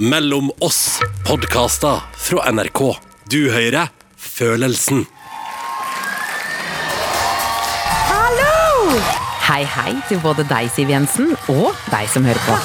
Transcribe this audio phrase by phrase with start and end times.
[0.00, 2.80] Mellom oss podkaster fra NRK.
[3.28, 5.02] Du hører Følelsen.
[8.08, 8.96] Hallo!
[9.44, 12.56] Hei, hei til både deg, Siv Jensen, og deg som hører på.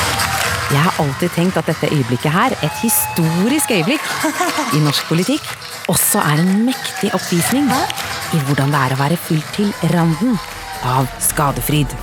[0.70, 4.06] Jeg har alltid tenkt at dette øyeblikket her, et historisk øyeblikk
[4.78, 5.52] i norsk politikk,
[5.90, 10.38] også er en mektig oppvisning i hvordan det er å være fylt til randen
[10.86, 11.98] av skadefryd.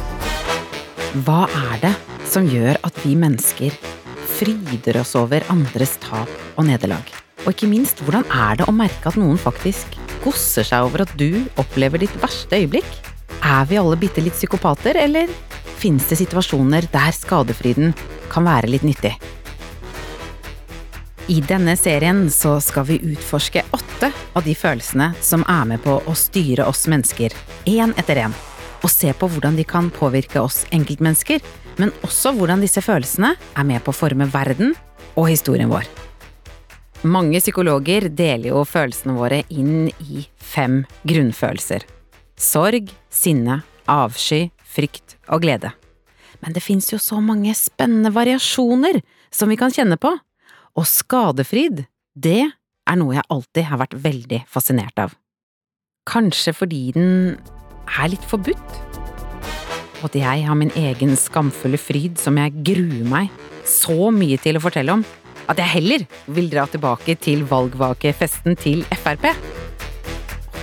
[1.24, 3.96] Hva er det som gjør at vi mennesker
[4.38, 7.04] fryder oss over andres tap og nederlag?
[7.46, 11.14] Og ikke minst, hvordan er det å merke at noen faktisk gosser seg over at
[11.18, 12.88] du opplever ditt verste øyeblikk?
[13.42, 15.32] Er vi alle bitte litt psykopater, eller
[15.78, 17.96] finnes det situasjoner der skadefryden
[18.34, 19.16] kan være litt nyttig?
[21.28, 25.98] I denne serien så skal vi utforske åtte av de følelsene som er med på
[26.00, 27.34] å styre oss mennesker,
[27.68, 28.36] én etter én,
[28.80, 31.44] og se på hvordan de kan påvirke oss enkeltmennesker,
[31.78, 34.74] men også hvordan disse følelsene er med på å forme verden
[35.16, 35.88] og historien vår.
[37.06, 41.86] Mange psykologer deler jo følelsene våre inn i fem grunnfølelser.
[42.38, 45.74] Sorg, sinne, avsky, frykt og glede.
[46.42, 49.02] Men det fins jo så mange spennende variasjoner
[49.34, 50.12] som vi kan kjenne på,
[50.78, 51.86] og skadefryd,
[52.18, 55.16] det er noe jeg alltid har vært veldig fascinert av.
[56.08, 57.38] Kanskje fordi den
[57.98, 58.87] er litt forbudt?
[60.02, 63.32] Og at jeg har min egen skamfulle fryd som jeg gruer meg
[63.68, 65.06] så mye til å fortelle om,
[65.48, 69.32] at jeg heller vil dra tilbake til valgvakefesten til Frp.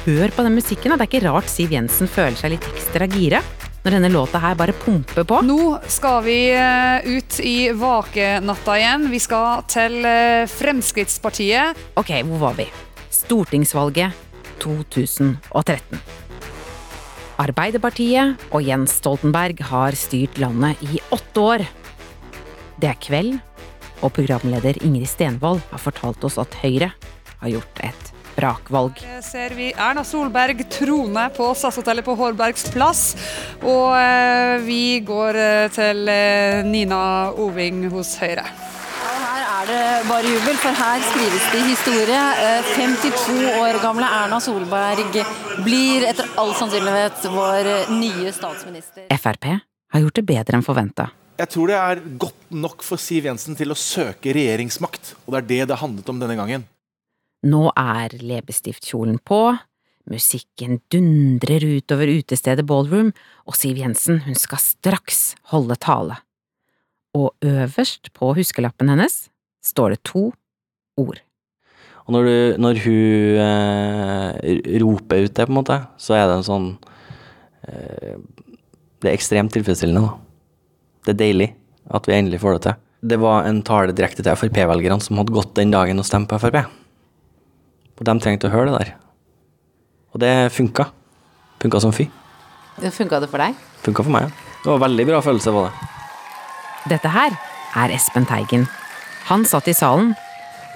[0.04, 3.40] Hør på den musikken, det er ikke rart Siv Jensen føler seg litt ekstra gira
[3.84, 5.42] når denne låta her bare pumper på.
[5.44, 9.08] Nå skal vi eh, ut i vakenatta igjen.
[9.12, 11.84] Vi skal til eh, Fremskrittspartiet.
[12.00, 12.68] Ok, hvor var vi?
[13.12, 14.16] Stortingsvalget
[14.64, 16.23] 2013.
[17.40, 21.64] Arbeiderpartiet og Jens Stoltenberg har styrt landet i åtte år.
[22.78, 23.38] Det er kveld,
[24.04, 26.92] og programleder Ingrid Stenvold har fortalt oss at Høyre
[27.40, 29.00] har gjort et brakvalg.
[29.02, 33.02] Her ser vi Erna Solberg trone på SAS-hotellet på Hårbergs plass.
[33.62, 38.46] Og eh, vi går eh, til eh, Nina Oving hos Høyre.
[39.64, 42.18] Er det bare jubel, for her skrives det historie.
[42.36, 45.16] Eh, 52 år gamle Erna Solberg
[45.64, 49.06] blir etter all sannsynlighet vår nye statsminister.
[49.08, 51.08] Frp har gjort det bedre enn forventa.
[51.40, 55.40] Jeg tror det er godt nok for Siv Jensen til å søke regjeringsmakt, og det
[55.40, 56.68] er det det handlet om denne gangen.
[57.48, 59.42] Nå er leppestiftkjolen på,
[60.12, 63.14] musikken dundrer utover utestedet Ballroom,
[63.48, 66.20] og Siv Jensen hun skal straks holde tale.
[67.16, 69.24] Og øverst på huskelappen hennes
[69.64, 70.28] står det to
[71.00, 71.20] ord.
[72.04, 76.36] Og når, du, når hun eh, roper ut det, på en måte, så er det
[76.36, 76.66] en sånn
[77.64, 78.18] eh,
[79.00, 80.18] Det er ekstremt tilfredsstillende, da.
[81.04, 81.48] Det er deilig
[81.94, 82.82] at vi endelig får det til.
[83.04, 86.40] Det var en tale direkte til Frp-velgerne som hadde gått den dagen og stemt på
[86.40, 86.62] Frp.
[87.94, 88.94] Og de trengte å høre det der.
[90.14, 90.88] Og det funka.
[91.60, 92.08] Funka som fy.
[92.80, 93.56] Funka det for deg?
[93.84, 94.54] Funka for meg, ja.
[94.64, 95.90] Det var en veldig bra følelse, var det.
[96.94, 97.36] Dette her
[97.84, 98.64] er Espen Teigen.
[99.30, 100.12] Han satt i salen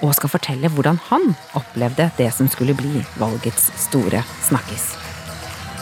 [0.01, 4.93] og skal fortelle hvordan han opplevde det som skulle bli valgets store snakkis.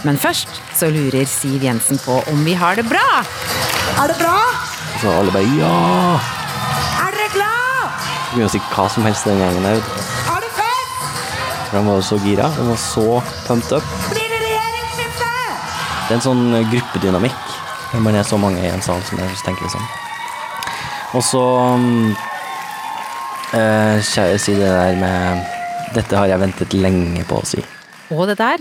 [0.03, 3.05] Men først så lurer Siv Jensen på om vi har det bra!
[4.03, 4.35] Er det bra?
[4.99, 5.71] Så alle bare ja!
[7.05, 8.03] Er dere glad?
[8.33, 9.65] Begynner å si hva som helst den gangen.
[9.71, 11.07] Er det fett?
[11.71, 12.49] De var så gira.
[12.57, 13.07] De var så
[13.47, 13.95] pumped up.
[14.11, 15.31] Blir det regjeringsskifte?
[15.31, 17.55] Det er en sånn eh, gruppedynamikk
[17.93, 19.87] når man er så mange i en sal som det, så tenker vi sånn.
[21.15, 21.43] Og så
[23.53, 25.45] mm, eh, Kjære si det der med
[25.95, 27.61] Dette har jeg ventet lenge på å si.
[28.11, 28.59] Og det der,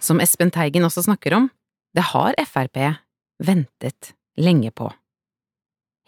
[0.00, 1.50] som Espen Teigen også snakker om,
[1.92, 2.78] det har Frp
[3.44, 4.88] ventet lenge på.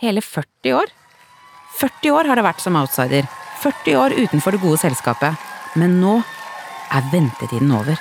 [0.01, 0.93] Hele 40 år.
[1.79, 3.29] 40 år har det vært som outsider.
[3.63, 5.37] 40 år utenfor det gode selskapet.
[5.77, 6.17] Men nå
[6.95, 8.01] er ventetiden over.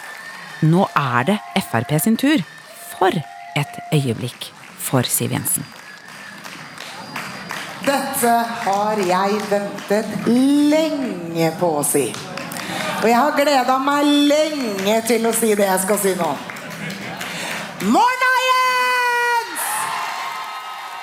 [0.64, 2.44] Nå er det Frp sin tur.
[2.96, 5.73] For et øyeblikk for Siv Jensen.
[7.84, 8.34] Dette
[8.64, 12.06] har jeg ventet lenge på å si.
[13.02, 16.30] Og jeg har gleda meg lenge til å si det jeg skal si nå.
[17.92, 19.68] Morna, Jens!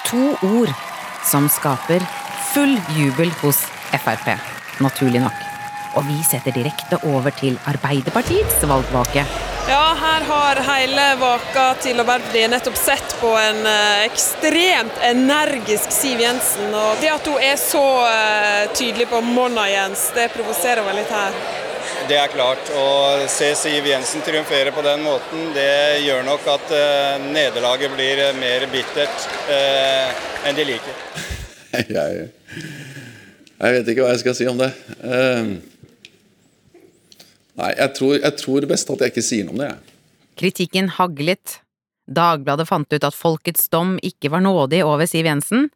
[0.08, 0.72] To ord
[1.28, 2.00] som skaper
[2.54, 3.60] full jubel hos
[3.92, 4.32] Frp,
[4.80, 5.46] naturlig nok.
[6.00, 9.26] Og vi setter direkte over til Arbeiderpartiets valgvake.
[9.68, 16.20] Ja, her har hele vaka til Arbeiderpartiet nettopp sett på en eh, ekstremt energisk Siv
[16.20, 16.72] Jensen.
[16.74, 21.12] Og det at hun er så eh, tydelig på Monna Jens, det provoserer meg litt
[21.14, 21.36] her.
[22.10, 22.72] Det er klart.
[22.74, 22.86] Å
[23.30, 28.66] se Siv Jensen triumfere på den måten, det gjør nok at eh, nederlaget blir mer
[28.72, 31.04] bittert eh, enn de liker.
[31.76, 32.30] Jeg,
[33.60, 34.72] Jeg vet ikke hva jeg skal si om det.
[35.04, 35.50] Eh,
[37.60, 39.72] nei, jeg tror, jeg tror best at jeg ikke sier noe om det.
[39.72, 39.98] jeg.
[40.40, 41.60] Kritikken haglet.
[42.10, 45.68] Dagbladet fant ut at folkets dom ikke var nådig over Siv Jensen,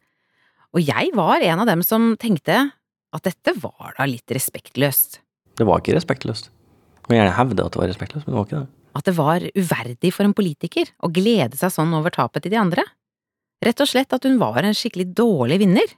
[0.75, 2.57] og jeg var en av dem som tenkte
[3.15, 5.21] at dette var da litt respektløst.
[5.55, 6.49] Det var ikke respektløst.
[6.49, 8.71] Jeg kan gjerne hevde at det var respektløst, men det var ikke det.
[8.95, 12.59] At det var uverdig for en politiker å glede seg sånn over tapet til de
[12.59, 12.83] andre.
[13.63, 15.95] Rett og slett at hun var en skikkelig dårlig vinner.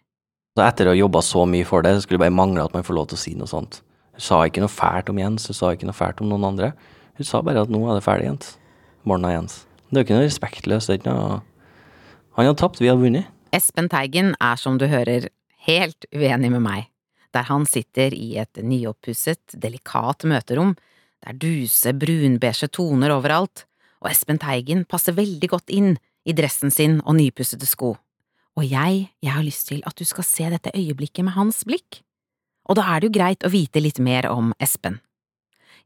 [0.57, 2.77] Så etter å ha jobba så mye for det, så skulle det bare mangle at
[2.77, 3.81] man får lov til å si noe sånt.
[4.17, 6.71] Hun sa ikke noe fælt om Jens, hun sa ikke noe fælt om noen andre.
[7.19, 8.55] Hun sa bare at nå er det ferdig, Jens.
[9.05, 9.61] Morna, Jens.
[9.87, 10.91] Det er jo ikke noe respektløst.
[10.93, 11.41] Ikke noe
[12.37, 13.29] Han hadde tapt, vi hadde vunnet.
[13.55, 15.29] Espen Teigen er som du hører
[15.65, 16.89] helt uenig med meg,
[17.33, 20.75] der han sitter i et nyoppusset, delikat møterom,
[21.25, 23.65] der duser brunbeige toner overalt,
[24.03, 25.95] og Espen Teigen passer veldig godt inn
[26.27, 27.95] i dressen sin og nypussede sko.
[28.57, 32.01] Og jeg, jeg har lyst til at du skal se dette øyeblikket med hans blikk.
[32.67, 34.99] Og da er det jo greit å vite litt mer om Espen.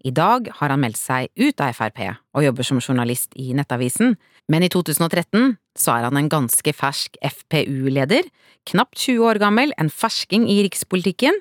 [0.01, 4.15] I dag har han meldt seg ut av Frp og jobber som journalist i Nettavisen,
[4.49, 8.25] men i 2013 så er han en ganske fersk FPU-leder,
[8.67, 11.37] knapt 20 år gammel, en fersking i rikspolitikken.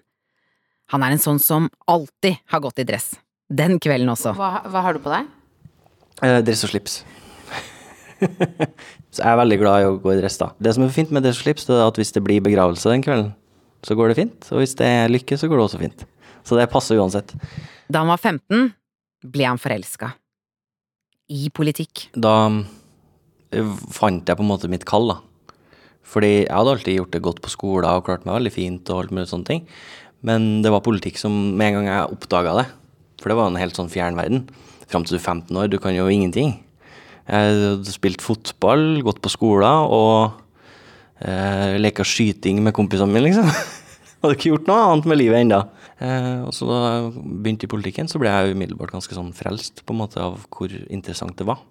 [0.92, 3.14] Han er en sånn som alltid har gått i dress.
[3.48, 4.34] Den kvelden også.
[4.36, 5.26] Hva, hva har du på deg?
[6.20, 7.00] Eh, dress og slips.
[9.14, 10.52] så jeg er veldig glad i å gå i dress, da.
[10.60, 12.92] Det som er fint med dress og slips, det er at hvis det blir begravelse
[12.92, 13.32] den kvelden,
[13.86, 14.50] så går det fint.
[14.52, 16.04] Og hvis det er lykke, så går det også fint.
[16.46, 17.34] Så det passer uansett.
[17.90, 18.70] Da han var 15,
[19.32, 20.12] ble han forelska.
[21.30, 22.08] I politikk.
[22.18, 22.34] Da
[23.54, 25.20] eh, fant jeg på en måte mitt kall, da.
[26.10, 29.04] Fordi jeg hadde alltid gjort det godt på skolen og klart meg veldig fint og
[29.04, 29.68] alt mulig sånne ting.
[30.26, 32.66] Men det var politikk som med en gang jeg oppdaga det,
[33.22, 34.42] for det var en helt sånn fjern verden.
[34.90, 36.56] Fram til du er 15 år, du kan jo ingenting.
[37.30, 40.40] Jeg hadde spilt fotball, gått på skolen og
[41.20, 43.50] eh, leka skyting med kompisene mine, liksom.
[44.20, 45.60] hadde ikke gjort noe annet med livet ennå.
[46.00, 49.84] Eh, og så da jeg begynte i politikken, så ble jeg umiddelbart ganske sånn frelst
[49.84, 51.62] på en måte av hvor interessant det var.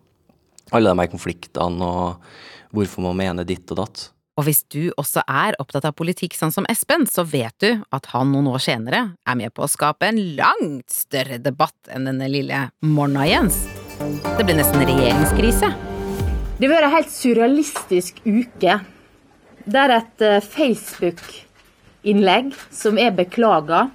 [0.74, 2.32] Alle de her konfliktene og
[2.76, 4.10] hvorfor man mener ditt og datt.
[4.40, 8.06] Og hvis du også er opptatt av politikk sånn som Espen, så vet du at
[8.14, 12.30] han noen år senere er med på å skape en langt større debatt enn denne
[12.32, 13.66] lille Morna-Jens.
[14.00, 15.74] Det ble nesten regjeringskrise.
[16.56, 18.80] Det har vært en helt surrealistisk uke.
[19.70, 23.92] Der et eh, Facebook-innlegg som er beklaga,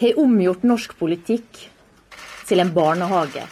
[0.00, 1.70] har omgjort norsk politikk
[2.48, 3.46] til en barnehage.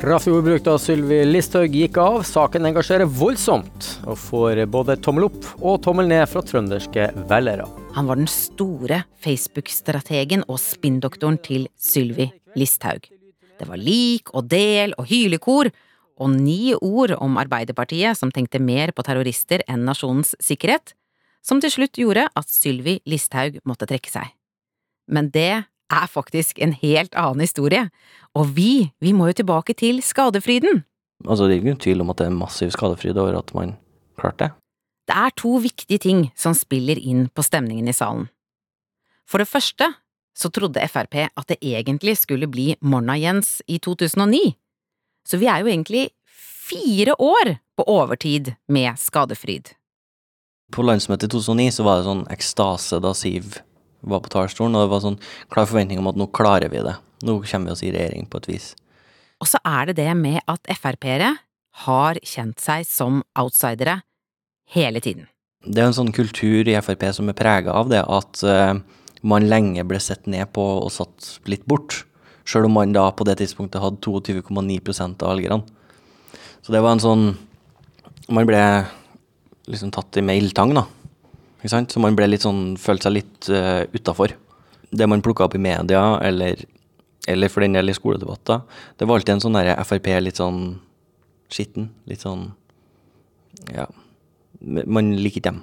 [0.00, 2.22] Kraftig ordbruk da Sylvi Listhaug gikk av.
[2.28, 7.66] Saken engasjerer voldsomt, og får både tommel opp og tommel ned fra trønderske velgere.
[7.96, 13.02] Han var den store Facebook-strategen og spinndoktoren til Sylvi Listhaug.
[13.60, 15.64] Det var lik og del og hylekor,
[16.20, 20.94] og ni ord om Arbeiderpartiet som tenkte mer på terrorister enn nasjonens sikkerhet,
[21.40, 24.28] som til slutt gjorde at Sylvi Listhaug måtte trekke seg.
[25.08, 27.88] Men det er faktisk en helt annen historie,
[28.36, 30.84] og vi, vi må jo tilbake til skadefryden.
[31.26, 33.74] Altså, det er ikke noen tvil om at det er massiv skadefryd over at man
[34.20, 34.52] klarte det.
[35.10, 38.28] Det er to viktige ting som spiller inn på stemningen i salen.
[39.26, 39.88] For det første
[40.36, 44.54] så trodde Frp at det egentlig skulle bli Morna-Jens i 2009,
[45.30, 46.08] så vi er jo egentlig
[46.70, 49.72] fire år på overtid med skadefryd.
[50.74, 53.60] På landsmøtet i 2009 så var det sånn ekstase da Siv
[54.00, 55.18] var på talerstolen, og det var sånn
[55.52, 56.94] klar forventning om at nå klarer vi det.
[57.26, 58.68] Nå kommer vi oss i regjering på et vis.
[59.40, 61.34] Og så er det det med at Frp-ere
[61.84, 64.00] har kjent seg som outsidere
[64.74, 65.28] hele tiden.
[65.64, 68.78] Det er en sånn kultur i Frp som er prega av det at uh,
[69.20, 72.04] man lenge ble sett ned på og satt litt bort.
[72.50, 75.62] Sjøl om man da på det tidspunktet hadde 22,9% av velgerne.
[76.60, 77.24] Så det var en sånn
[78.30, 78.60] Man ble
[79.70, 80.84] liksom tatt i med ildtang, da.
[81.58, 81.90] Ikke sant?
[81.90, 84.36] Så man ble litt sånn, følte seg litt uh, utafor.
[84.90, 86.62] Det man plukka opp i media, eller,
[87.30, 88.62] eller for den del i skoledebatter,
[88.98, 90.62] det var alltid en sånn derre Frp litt sånn
[91.50, 91.90] skitten.
[92.10, 92.52] Litt sånn
[93.74, 93.88] Ja.
[94.60, 95.60] Man liker ikke dem.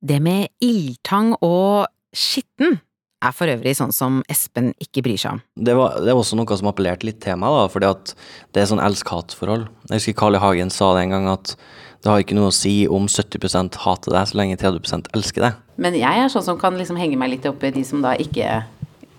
[0.00, 2.78] Det med ildtang og skitten
[3.24, 5.42] er for øvrig sånn som Espen ikke bryr seg om.
[5.58, 8.14] Det var, det var også noe som appellerte litt til meg, da, fordi at
[8.54, 9.68] det er sånn elsk-hat-forhold.
[9.90, 10.42] Jeg husker Carl I.
[10.42, 11.54] Hagen sa det en gang, at
[11.98, 15.62] det har ikke noe å si om 70% hater deg, så lenge 30% elsker deg.
[15.82, 18.14] Men jeg er sånn som kan liksom henge meg litt opp i de som da
[18.18, 18.60] ikke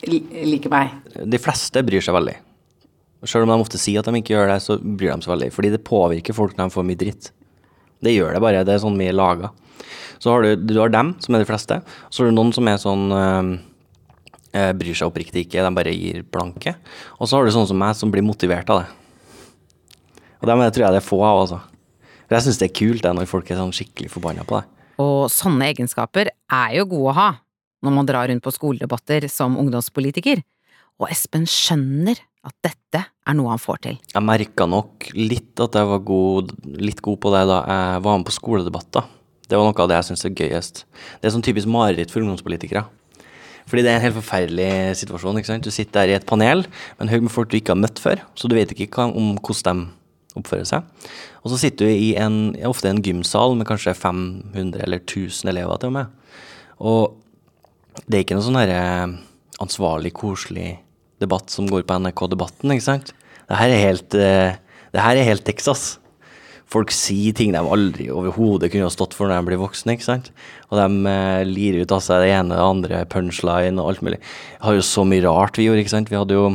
[0.07, 0.95] liker meg.
[1.27, 2.37] De fleste bryr seg veldig.
[3.27, 5.51] Selv om de ofte sier at de ikke gjør det, så bryr de seg veldig.
[5.51, 7.33] Fordi det påvirker folk når de får mye dritt.
[7.99, 8.63] Det gjør det bare.
[8.63, 9.51] Det er sånn mye laga.
[10.23, 11.81] Så har du, du har dem, som er de fleste.
[12.07, 13.51] Så har du noen som er sånn øh,
[14.51, 16.75] bryr seg oppriktig ikke, de bare gir blanke.
[17.19, 18.89] Og så har du sånne som meg, som blir motivert av det.
[20.39, 21.59] Og dem tror jeg det er få av, altså.
[22.29, 24.71] For jeg syns det er kult det når folk er sånn skikkelig forbanna på deg.
[25.01, 27.29] Og sånne egenskaper er jo gode å ha,
[27.85, 30.41] når man drar rundt på skoledebatter som ungdomspolitiker,
[30.99, 33.97] og Espen skjønner at dette er noe han får til.
[34.13, 38.19] Jeg merka nok litt at jeg var god, litt god på det da jeg var
[38.19, 39.07] med på skoledebatter.
[39.49, 40.83] Det var noe av det jeg syns er gøyest.
[41.19, 42.85] Det er sånn typisk mareritt for ungdomspolitikere.
[43.67, 45.37] Fordi det er en helt forferdelig situasjon.
[45.37, 45.65] ikke sant?
[45.65, 47.99] Du sitter der i et panel med en haug med folk du ikke har møtt
[48.01, 50.85] før, så du vet ikke hva, om hvordan de oppfører seg.
[51.43, 55.79] Og så sitter du i en, ofte en gymsal med kanskje 500 eller 1000 elever
[55.81, 56.13] til og med.
[56.79, 58.83] Og det er ikke noe sånn herre
[59.59, 60.77] ansvarlig, koselig
[61.19, 63.13] debatt som går på NRK Debatten, ikke sant.
[63.49, 64.55] Det her er helt, eh,
[64.93, 65.98] det her er helt Texas.
[66.69, 69.95] Folk sier ting de aldri overhodet kunne ha stått for når de blir voksne.
[69.95, 70.29] ikke sant?
[70.69, 74.03] Og de eh, lirer ut av seg det ene og det andre, punchline og alt
[74.05, 74.19] mulig.
[74.21, 76.13] Vi har jo så mye rart vi gjorde, ikke sant.
[76.13, 76.51] Vi hadde jo,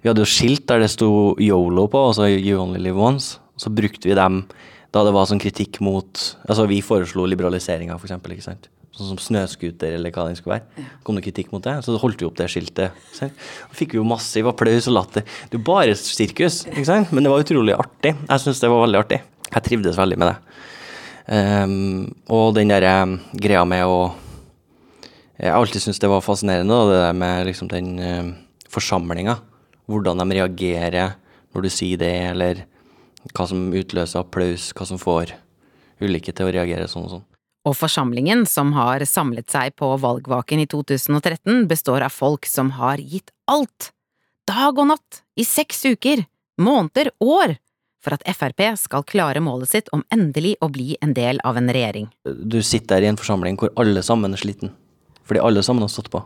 [0.00, 1.10] vi hadde jo skilt der det sto
[1.44, 3.36] Yolo på, altså You Only Live Once.
[3.60, 4.46] Så brukte vi dem
[4.94, 8.70] da det var sånn kritikk mot Altså vi foreslo liberaliseringa, for eksempel, ikke sant.
[8.96, 10.86] Sånn som snøscooter eller hva det skulle være.
[11.06, 12.96] Kom det kritikk mot det, så holdt vi opp det skiltet.
[13.14, 13.36] Sant?
[13.68, 15.26] Da fikk vi jo massiv applaus og latter.
[15.52, 17.12] Det er bare sirkus, ikke sant?
[17.14, 18.16] men det var utrolig artig.
[18.24, 19.20] Jeg syns det var veldig artig.
[19.48, 20.64] Jeg trivdes veldig med det.
[21.28, 23.98] Um, og den der um, greia med å
[25.36, 28.30] Jeg har alltid syntes det var fascinerende, da, det der med liksom den um,
[28.72, 29.36] forsamlinga.
[29.86, 31.14] Hvordan de reagerer
[31.54, 32.64] når du sier det, eller
[33.30, 35.36] hva som utløser applaus, hva som får
[36.02, 37.28] ulike til å reagere sånn og sånn.
[37.66, 43.02] Og forsamlingen, som har samlet seg på valgvaken i 2013, består av folk som har
[43.02, 43.90] gitt alt,
[44.48, 46.24] dag og natt, i seks uker,
[46.60, 47.58] måneder, år,
[47.98, 51.70] for at Frp skal klare målet sitt om endelig å bli en del av en
[51.74, 52.06] regjering.
[52.24, 54.72] Du sitter i en forsamling hvor alle sammen er sliten,
[55.26, 56.22] fordi alle sammen har stått på.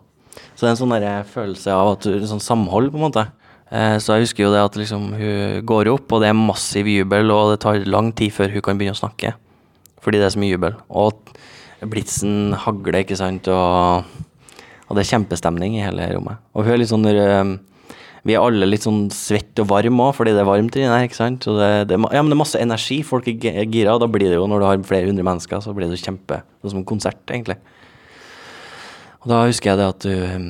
[0.54, 0.98] Så det er en sånn
[1.32, 3.24] følelse av at du, en sånn samhold, på en måte.
[3.72, 6.88] Eh, så jeg husker jo det at liksom hun går opp, og det er massiv
[6.92, 9.32] jubel, og det tar lang tid før hun kan begynne å snakke
[10.02, 10.76] fordi det er så mye jubel.
[10.90, 11.32] Og
[11.90, 14.06] blitsen hagler, ikke sant, og,
[14.86, 16.42] og, det er kjempestemning i hele rommet.
[16.54, 17.54] Og hun er litt sånn eh,
[18.22, 21.08] Vi er alle litt sånn svett og varme òg, fordi det er varmt inni der,
[21.08, 21.46] ikke sant.
[21.46, 24.38] Det, det, ja, men det er masse energi, folk er gira, og da blir det
[24.38, 26.86] jo, når du har flere hundre mennesker, så blir det jo kjempe Sånn som en
[26.86, 27.58] konsert, egentlig.
[29.24, 30.46] Og da husker jeg det at hun,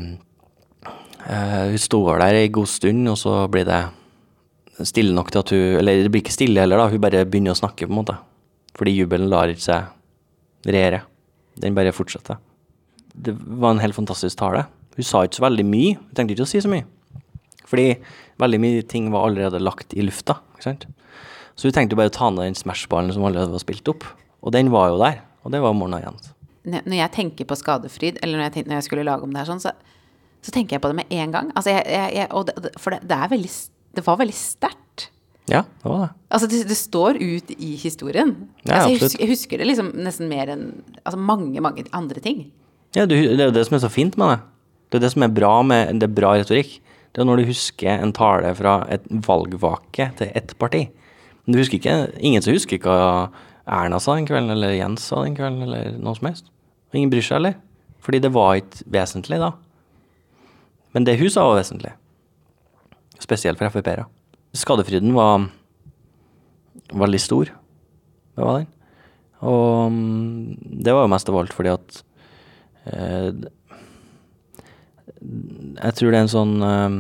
[0.85, 3.81] uh, hun står der ei god stund, og så blir det
[4.89, 7.57] stille nok til at hun Eller det blir ikke stille heller, da, hun bare begynner
[7.57, 8.19] å snakke, på en måte.
[8.79, 11.03] Fordi jubelen lar ikke seg regjere.
[11.61, 12.41] Den bare fortsetter.
[13.13, 14.65] Det var en helt fantastisk tale.
[14.97, 15.97] Hun sa ikke så veldig mye.
[15.99, 16.87] Hun tenkte ikke å si så mye.
[17.69, 17.89] Fordi
[18.41, 20.39] veldig mye ting var allerede lagt i lufta.
[20.57, 20.87] ikke sant?
[21.57, 24.07] Så hun tenkte bare å ta ned den Smash-ballen som allerede var spilt opp.
[24.43, 25.21] Og den var jo der.
[25.45, 26.33] Og det var Morna Jens.
[26.63, 29.41] Når jeg tenker på skadefryd, eller når jeg, tenkte, når jeg skulle lage om det
[29.43, 29.73] her sånn, så,
[30.39, 31.51] så, tenker jeg på det med en gang.
[31.59, 33.51] Altså jeg, jeg, det, for det, det, veldig,
[33.99, 34.82] det var veldig sterkt.
[35.51, 36.09] Ja, det var det.
[36.31, 38.35] Altså, det, det står ut i historien.
[38.63, 40.65] Ja, altså, jeg, husker, jeg, husker, det liksom nesten mer enn
[41.03, 42.47] altså, mange, mange andre ting.
[42.95, 44.41] Ja, det er jo det som er så fint med det.
[44.93, 46.77] Det er det som er bra med det er bra retorikk.
[47.13, 50.87] Det er når du husker en tale fra et valgvake til ett parti.
[51.45, 53.33] Men du husker ikke, ingen som husker hva
[53.67, 56.49] Erna sa den kvelden, eller Jens sa den kvelden, eller noe som helst.
[56.91, 57.59] Og ingen bryr seg heller.
[58.03, 59.53] Fordi det var ikke vesentlig da.
[60.93, 61.93] Men det hun sa var vesentlig.
[63.23, 64.09] Spesielt for Frp-ere.
[64.53, 65.49] Skadefryden var
[66.93, 67.53] veldig stor.
[68.37, 68.69] Det var den.
[69.43, 71.97] Og mm, det var jo mest av alt fordi at
[72.93, 73.33] eh,
[75.83, 76.99] Jeg tror det er en sånn eh,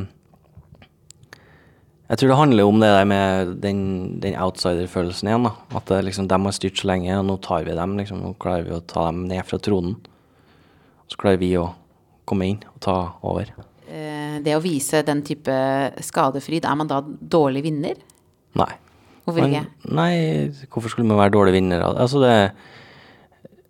[2.08, 3.84] Jeg tror det handler om det der med den,
[4.24, 5.46] den outsider-følelsen igjen.
[5.46, 5.54] da.
[5.78, 7.94] At det, liksom, de har styrt så lenge, og nå tar vi dem.
[8.00, 9.94] liksom, Nå klarer vi å ta dem ned fra tronen.
[11.08, 11.70] Så klarer vi å
[12.28, 13.54] komme inn og ta over.
[14.32, 15.54] Eh, det å vise den type
[16.04, 17.98] skadefryd, er man da dårlig vinner?
[18.58, 18.72] Nei.
[19.22, 19.64] Hvorfor ikke?
[19.86, 20.12] Man, nei,
[20.72, 21.84] hvorfor skulle man være dårlig vinner?
[21.92, 22.34] Altså det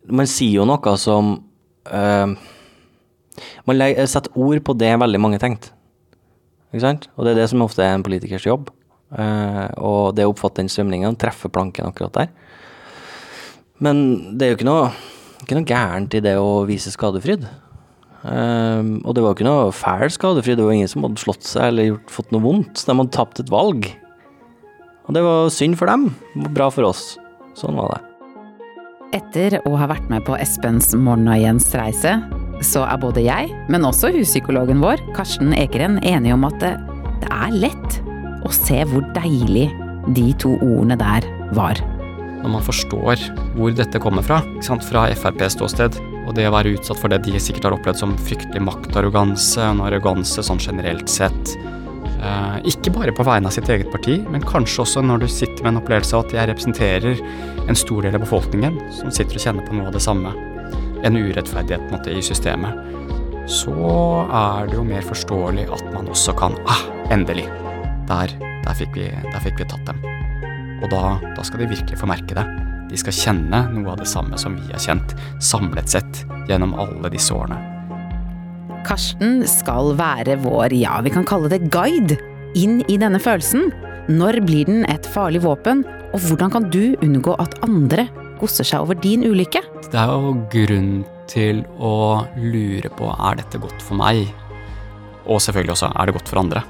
[0.09, 1.35] Man sier jo noe som
[1.92, 2.33] uh,
[3.69, 5.69] Man setter ord på det veldig mange tenkt.
[6.73, 7.04] Ikke sant?
[7.16, 8.73] Og det er det som ofte er en politikers jobb.
[9.12, 12.33] Uh, og det å oppfatte den svømningen, treffe planken akkurat der.
[13.85, 14.00] Men
[14.38, 14.88] det er jo ikke noe,
[15.45, 17.45] ikke noe gærent i det å vise skadefryd.
[18.23, 21.73] Um, og det var ikke noe fæl skadefri, det var ingen som hadde slått seg
[21.73, 22.85] eller gjort, fått noe vondt.
[22.87, 23.88] De hadde tapt et valg.
[25.09, 26.12] Og det var synd for dem,
[26.55, 27.17] bra for oss.
[27.59, 28.00] Sånn var det.
[29.19, 32.14] Etter å ha vært med på Espens Morna-Jens reise,
[32.64, 36.73] så er både jeg, men også huspsykologen vår, Karsten Ekeren, enige om at det,
[37.25, 37.99] det er lett
[38.47, 39.67] å se hvor deilig
[40.17, 41.26] de to ordene der
[41.59, 41.83] var.
[42.43, 43.21] Når man forstår
[43.59, 47.41] hvor dette kommer fra, fra FrPs ståsted, og det å være utsatt for det de
[47.43, 51.55] sikkert har opplevd som fryktelig maktarroganse, en arroganse sånn generelt sett.
[52.23, 55.64] Eh, ikke bare på vegne av sitt eget parti, men kanskje også når du sitter
[55.64, 57.23] med en opplevelse av at jeg representerer
[57.67, 60.35] en stor del av befolkningen som sitter og kjenner på noe av det samme.
[61.02, 62.79] en urettferdighet en måte, i systemet,
[63.50, 63.73] så
[64.23, 67.49] er det jo mer forståelig at man også kan Ah, endelig!
[68.07, 69.99] Der, der, fikk, vi, der vi tatt dem.
[70.79, 72.47] Og da, da skal de virkelig få merke det.
[72.92, 77.08] De skal kjenne noe av det samme som vi har kjent, samlet sett, gjennom alle
[77.14, 77.56] disse årene.
[78.84, 82.18] Karsten skal være vår, ja, vi kan kalle det guide,
[82.58, 83.70] inn i denne følelsen.
[84.12, 88.08] Når blir den et farlig våpen, og hvordan kan du unngå at andre
[88.42, 89.62] gosser seg over din ulykke?
[89.88, 90.92] Det er jo grunn
[91.30, 91.94] til å
[92.37, 94.26] lure på er dette godt for meg,
[95.25, 96.66] og selvfølgelig også er det godt for andre.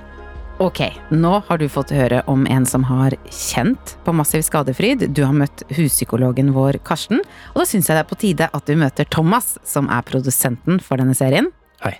[0.63, 0.79] Ok,
[1.11, 5.09] nå har du fått høre om en som har kjent på massiv skadefryd.
[5.11, 7.19] Du har møtt huspsykologen vår Karsten,
[7.51, 10.79] og da syns jeg det er på tide at du møter Thomas, som er produsenten
[10.79, 11.49] for denne serien.
[11.83, 11.97] Hei.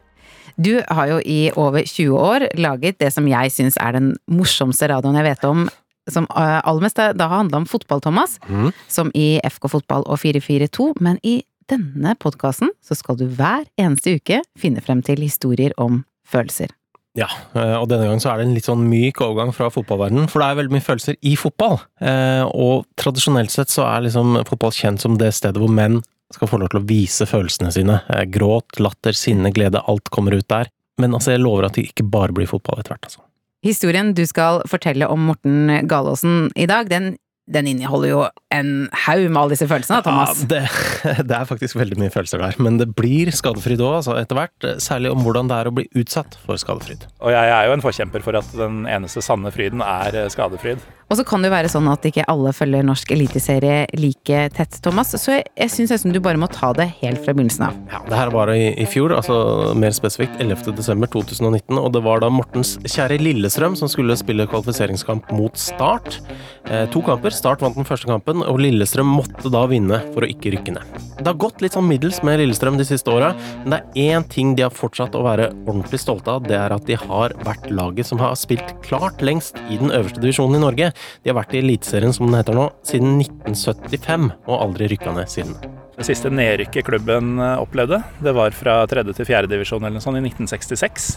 [0.55, 4.87] Du har jo i over 20 år laget det som jeg syns er den morsomste
[4.93, 5.65] radioen jeg vet om,
[6.13, 8.37] som uh, aller mest da har handla om fotball, Thomas.
[8.47, 8.69] Mm.
[8.87, 10.93] Som i FK Fotball og 442.
[11.03, 11.41] Men i
[11.73, 16.71] denne podkasten så skal du hver eneste uke finne frem til historier om følelser.
[17.19, 20.31] Ja, eh, og denne gangen så er det en litt sånn myk overgang fra fotballverdenen,
[20.33, 21.77] for det er veldig mye følelser i fotball.
[22.01, 26.01] Eh, Og tradisjonelt sett så er liksom fotball kjent som det stedet hvor menn
[26.33, 27.99] skal få lov til å vise følelsene sine.
[28.09, 30.73] Eh, Gråt, latter, sinne, glede, alt kommer ut der.
[31.01, 33.25] Men altså, jeg lover at det ikke bare blir fotball etter hvert, altså.
[33.63, 37.13] Historien du skal fortelle om Morten Galaasen i dag, den,
[37.51, 38.21] den inneholder jo
[38.55, 38.69] en
[39.05, 40.43] haug med alle disse følelsene, Thomas.
[40.45, 40.61] Ja, det,
[41.29, 44.69] det er faktisk veldig mye følelser der, men det blir skadefryd òg, altså, etter hvert.
[44.83, 47.09] Særlig om hvordan det er å bli utsatt for skadefryd.
[47.25, 50.85] Og jeg er jo en forkjemper for at den eneste sanne fryden er eh, skadefryd.
[51.13, 54.79] Og så kan det jo være sånn at ikke alle følger norsk eliteserie like tett,
[54.81, 55.11] Thomas.
[55.21, 57.77] Så jeg, jeg syns du bare må ta det helt fra begynnelsen av.
[57.93, 60.73] Ja, det her var i, i fjor, altså mer spesifikt 11.
[60.79, 66.17] desember 2019, og det var da Mortens kjære Lillestrøm som skulle spille kvalifiseringskamp mot Start.
[66.65, 67.37] Eh, to kamper.
[67.37, 70.97] Start vant den første kampen, og Lillestrøm måtte da vinne for å ikke rykke ned.
[71.21, 73.35] Det har gått litt sånn middels med Lillestrøm de siste åra,
[73.67, 76.49] men det er én ting de har fortsatt å være ordentlig stolte av.
[76.49, 80.25] Det er at de har vært laget som har spilt klart lengst i den øverste
[80.25, 80.93] divisjonen i Norge.
[81.23, 85.31] De har vært i Eliteserien, som den heter nå, siden 1975, og aldri rykka ned
[85.33, 85.57] siden.
[85.97, 90.05] Det siste nedrykket klubben eh, opplevde, det var fra tredje til fjerde divisjon eller noe
[90.05, 91.11] sånt i 1966.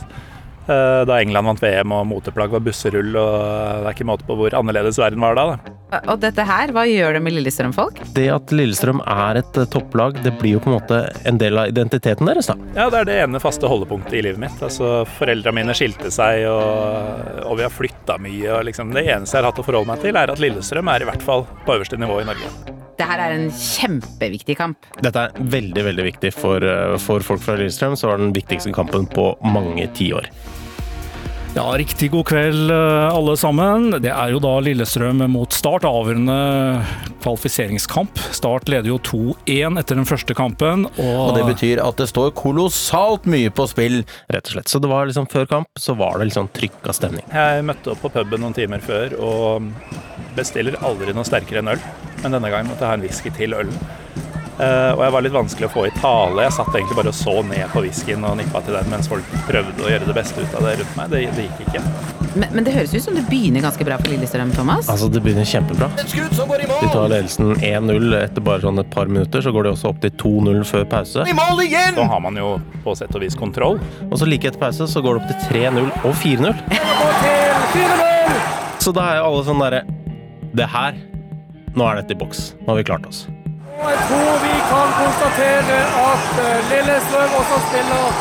[0.71, 4.38] eh, Da England vant VM og moteplagg var busserull, og det er ikke måte på
[4.39, 5.45] hvor annerledes verden var da.
[5.56, 5.75] da.
[6.12, 8.01] Og dette her, hva gjør det med Lillestrøm-folk?
[8.15, 11.62] Det at Lillestrøm er et eh, topplag, det blir jo på en måte en del
[11.62, 12.58] av identiteten deres, da.
[12.78, 14.63] Ja, det er det ene faste holdepunktet i livet mitt.
[14.65, 18.47] Altså, Foreldra mine skilte seg, og, og vi har flytta mye.
[18.58, 21.06] Og liksom, det eneste jeg har hatt å forholde meg til, er at Lillestrøm er
[21.06, 22.75] i hvert fall på øverste nivå i Norge.
[22.95, 24.86] Det her er en kjempeviktig kamp.
[25.04, 28.71] Dette er veldig, veldig viktig for, eh, for folk fra Lillestrøm, så var den viktigste
[28.75, 30.30] kampen på mange tiår.
[31.56, 33.86] Ja, riktig god kveld eh, alle sammen.
[34.04, 36.36] Det er jo da Lillestrøm mot Start, avgjørende
[37.24, 38.20] kvalifiseringskamp.
[38.36, 40.84] Start leder jo 2-1 etter den første kampen.
[41.00, 44.02] Og, Og det betyr at det står kolossalt mye på spill.
[44.36, 44.68] Rett og slett.
[44.74, 47.24] Så det var liksom før kamp, så var det liksom trykka stemning.
[47.32, 49.72] Jeg møtte opp på puben noen timer før og
[50.36, 51.88] bestiller aldri noe sterkere enn øl.
[52.20, 53.80] Men denne gangen måtte jeg ha en whisky til ølen.
[54.56, 56.46] Eh, og jeg var litt vanskelig å få i tale.
[56.46, 59.34] Jeg satt egentlig bare og så ned på whiskyen og nippa til den mens folk
[59.50, 61.12] prøvde å gjøre det beste ut av det rundt meg.
[61.12, 61.82] Det, det gikk ikke.
[62.36, 64.89] Men, men det høres ut som det begynner ganske bra for Lillestrøm, Thomas.
[64.91, 65.88] Altså, det begynner kjempebra.
[65.96, 70.02] De tar ledelsen 1-0 etter bare sånn et par minutter, så går de også opp
[70.04, 71.24] til 2-0 før pause.
[71.26, 72.50] Så har man jo
[72.84, 73.80] på sett og vis kontroll.
[74.10, 76.52] Og så like etter pause så går det opp til 3-0 og 4-0.
[78.86, 79.80] Så da er jo alle sånn derre
[80.54, 81.00] Det her
[81.74, 82.52] Nå er dette i boks.
[82.62, 83.24] Nå har vi klart oss.
[83.75, 88.19] Og jeg tror vi kan konstatere at eh, Lillestrøm også spiller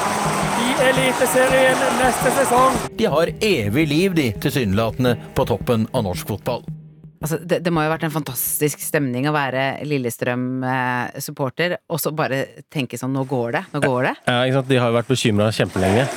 [0.65, 2.79] i Eliteserien neste sesong.
[2.99, 6.65] De har evig liv, de, tilsynelatende, på toppen av norsk fotball.
[7.25, 12.13] Altså, det, det må jo ha vært en fantastisk stemning å være Lillestrøm-supporter, og så
[12.13, 14.15] bare tenke sånn nå går det, nå går det.
[14.27, 14.73] Ja, ikke sant?
[14.75, 16.09] De har jo vært bekymra kjempelenge.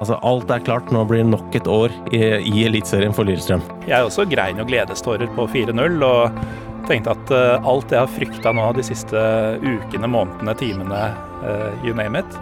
[0.00, 0.92] Altså, alt er klart.
[0.94, 3.64] Nå blir det nok et år i, i Eliteserien for Lillestrøm.
[3.84, 8.10] Jeg er også grein og gledestårer på 4-0 og tenkte at eh, alt jeg har
[8.10, 9.20] frykta nå de siste
[9.62, 11.02] ukene, månedene, timene,
[11.46, 12.40] eh, you name it,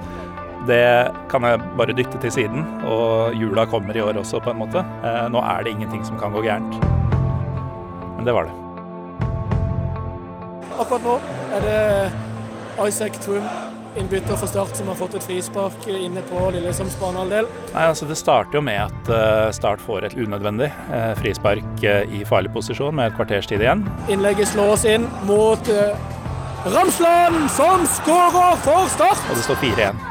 [0.69, 0.85] det
[1.31, 2.65] kan jeg bare dytte til siden.
[2.89, 4.85] Og jula kommer i år også, på en måte.
[5.07, 6.81] Eh, nå er det ingenting som kan gå gærent.
[8.17, 8.57] Men det var det.
[10.79, 11.17] Akkurat nå
[11.57, 11.81] er det
[12.87, 13.47] Isaac Trum,
[13.99, 17.49] innbytter for Start, som har fått et frispark inne på Lillestrøms banehalvdel.
[17.75, 22.25] Altså Det starter jo med at eh, Start får et unødvendig eh, frispark eh, i
[22.29, 23.85] farlig posisjon med et kvarters tid igjen.
[24.09, 25.73] Innlegget slås inn mot
[26.69, 29.27] Ramsland, som skårer for Start!
[29.31, 30.07] Og det står 4-1.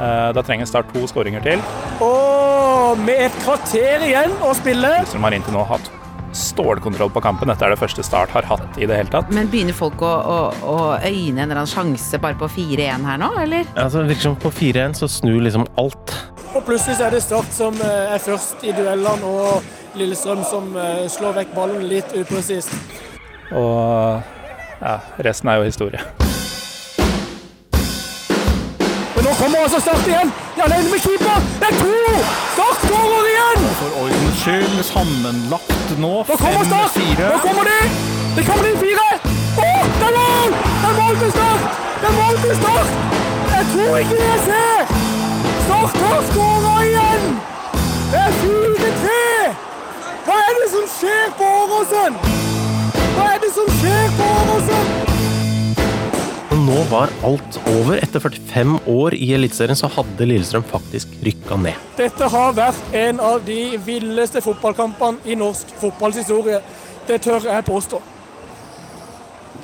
[0.00, 1.62] Eh, Da trenger Start to skåringer til.
[2.04, 5.90] Og med et kvarter igjen å spille Som har inntil nå hatt
[6.36, 7.50] stålkontroll på kampen.
[7.50, 9.32] Dette er det første Start har hatt i det hele tatt.
[9.34, 10.38] Men begynner folk å, å,
[10.70, 13.68] å øyne en eller annen sjanse bare på 4-1 her nå, eller?
[13.74, 16.16] Altså, liksom på 4-1 så snur liksom alt.
[16.54, 20.74] Og plutselig så er det Start som eh, er først i duellene, og Lillestrøm som
[20.78, 22.74] eh, slår vekk ballen litt upresist.
[23.50, 24.22] Og
[24.80, 26.29] ja, resten er jo historie.
[29.20, 30.30] Men nå kommer altså Start igjen!
[30.56, 31.40] De er alene med keeper!
[31.60, 31.96] Det er to!
[32.54, 33.66] Start skårer igjen!
[33.80, 36.12] For ordens skyld, sammenlagt nå.
[36.30, 36.96] Nå kommer Start!
[36.96, 37.26] 5-4.
[37.32, 37.74] Nå kommer de!
[38.36, 39.04] Det kommer inn fire!
[39.64, 39.66] Å,
[39.98, 40.56] det er mål!
[40.70, 41.68] Det er mål til Start!
[41.98, 42.96] Det er mål til Start!
[43.52, 44.96] Jeg tror ikke det jeg ser!
[45.66, 47.30] Start har skåra igjen!
[48.14, 49.20] Det er 4-3!
[50.30, 52.20] Hva er det som skjer på Åråsen?
[53.20, 55.09] Hva er det som skjer på Åråsen?
[56.70, 57.96] Nå var alt over.
[57.98, 61.80] Etter 45 år i Eliteserien så hadde Lillestrøm faktisk rykka ned.
[61.98, 66.60] Dette har vært en av de villeste fotballkampene i norsk fotballhistorie.
[67.08, 67.98] Det tør jeg påstå.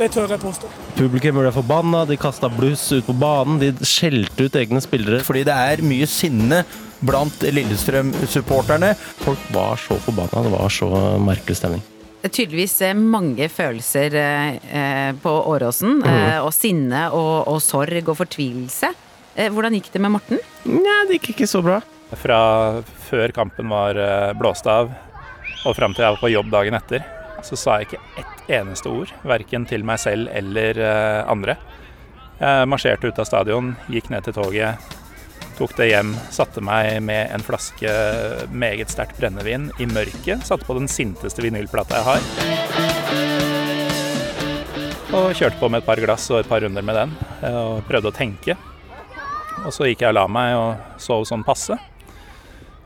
[0.00, 0.72] Det tør jeg påstå.
[0.98, 5.22] Publikum ble forbanna, de kasta bluss ut på banen, de skjelte ut egne spillere.
[5.24, 6.64] Fordi det er mye sinne
[7.06, 8.96] blant Lillestrøm-supporterne.
[9.22, 10.90] Folk var så forbanna, det var så
[11.22, 11.86] merkelig stemning.
[12.22, 16.00] Det tydeligvis eh, mange følelser eh, eh, på Åråsen.
[16.02, 16.46] Mm.
[16.46, 18.92] Og sinne og, og sorg og fortvilelse.
[19.36, 20.40] Hvordan gikk det med Morten?
[20.64, 21.82] Nei, det gikk ikke så bra.
[22.16, 22.38] Fra
[23.10, 23.98] før kampen var
[24.38, 24.94] blåst av
[25.66, 27.02] og fram til jeg var på jobb dagen etter,
[27.44, 29.12] så sa jeg ikke ett eneste ord.
[29.28, 30.80] Verken til meg selv eller
[31.28, 31.58] andre.
[32.40, 34.96] Jeg marsjerte ut av stadion, gikk ned til toget,
[35.56, 37.88] tok det hjem, satte meg med en flaske
[38.52, 40.44] meget sterkt brennevin i mørket.
[40.44, 42.20] Satte på den sinteste vinylplata jeg har.
[45.16, 47.84] Og kjørte på med et par glass og et par runder med den, eh, og
[47.88, 48.56] prøvde å tenke.
[49.64, 51.78] Og så gikk jeg og la meg og sov sånn passe.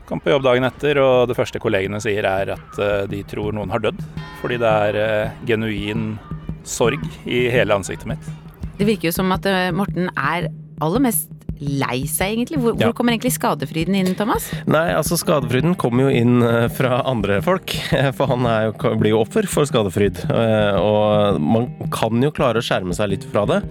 [0.07, 3.51] Kom på jobb dagen etter, og det første kollegene sier er at eh, de tror
[3.57, 3.99] noen har dødd.
[4.39, 6.15] Fordi det er eh, genuin
[6.63, 8.31] sorg i hele ansiktet mitt.
[8.79, 10.47] Det virker jo som at Morten er
[10.81, 11.30] aller mest
[11.61, 12.57] lei seg, egentlig.
[12.61, 12.87] Hvor, Ja.
[12.89, 14.49] hvor kommer egentlig skadefryden inn, Thomas?
[14.65, 17.69] Nei, altså skadefryden kommer jo inn eh, fra andre folk,
[18.17, 20.23] for han er jo, blir jo offer for skadefryd.
[20.29, 23.61] Eh, Og man kan jo klare å skjerme seg litt fra det.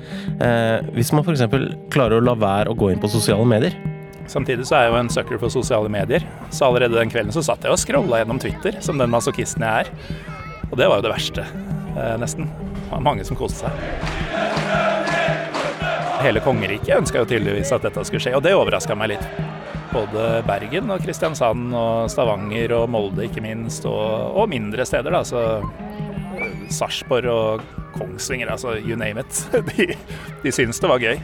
[0.41, 1.43] eh, Hvis man f.eks.
[1.91, 3.75] klarer å la være å gå inn på sosiale medier.
[4.31, 6.23] Samtidig så er jeg jo en sucker for sosiale medier,
[6.55, 9.89] så allerede den kvelden så satt jeg og scrolla gjennom Twitter, som den masochisten jeg
[9.89, 9.91] er.
[10.71, 11.43] Og det var jo det verste,
[11.99, 12.47] eh, nesten.
[12.47, 14.90] Det var mange som koste seg.
[16.21, 19.27] Hele kongeriket ønska jo tydeligvis at dette skulle skje, og det overraska meg litt.
[19.91, 25.25] Både Bergen og Kristiansand og Stavanger og Molde ikke minst, og, og mindre steder, da.
[25.27, 27.65] Så eh, Sarpsborg og
[27.97, 29.47] Kongsvinger, altså you name it.
[29.73, 29.93] De,
[30.45, 31.17] de syns det var gøy.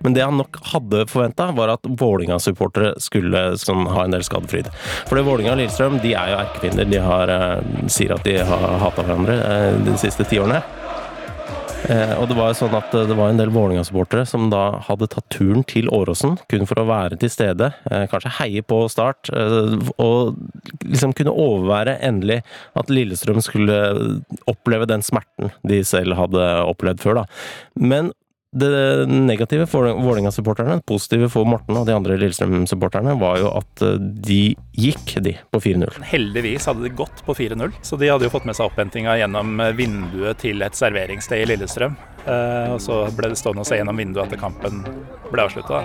[0.00, 4.70] Men det han nok hadde forventa, var at Vålinga-supportere skulle sånn, ha en del skadefryd.
[5.08, 6.88] For det Vålinga og Lillestrøm de er jo erkefiender.
[6.88, 10.62] De har, eh, sier at de har hata hverandre eh, de siste ti årene.
[11.88, 14.80] Eh, og det var jo sånn at eh, det var en del Vålerenga-supportere som da
[14.84, 18.82] hadde tatt turen til Åråsen, kun for å være til stede, eh, kanskje heie på
[18.92, 20.36] Start, eh, og
[20.84, 22.42] liksom kunne overvære endelig
[22.78, 23.78] at Lillestrøm skulle
[24.50, 27.26] oppleve den smerten de selv hadde opplevd før, da.
[27.80, 28.12] Men
[28.52, 34.00] det negative for Vålerenga-supporterne, positive for Morten og de andre Lillestrøm-supporterne, var jo at eh,
[34.00, 34.40] de
[34.74, 36.00] gikk, de, på 4-0.
[36.10, 39.62] Heldigvis hadde de gått på 4-0, så de hadde jo fått med seg opphentinga gjennom
[39.62, 41.94] eh, vinduet til et serveringssted i Lillestrøm.
[42.26, 44.82] Eh, og så ble det stående og se gjennom vinduet at kampen
[45.30, 45.84] ble avslutta.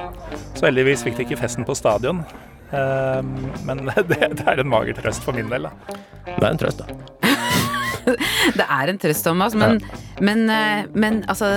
[0.57, 2.25] Så heldigvis fikk de ikke festen på stadion.
[2.73, 3.21] Eh,
[3.67, 6.01] men det, det er en mager trøst for min del, da.
[6.31, 6.89] Det er en trøst, da.
[8.55, 9.79] Det er en trøst, Thomas, men,
[10.23, 11.49] men, eh, men altså,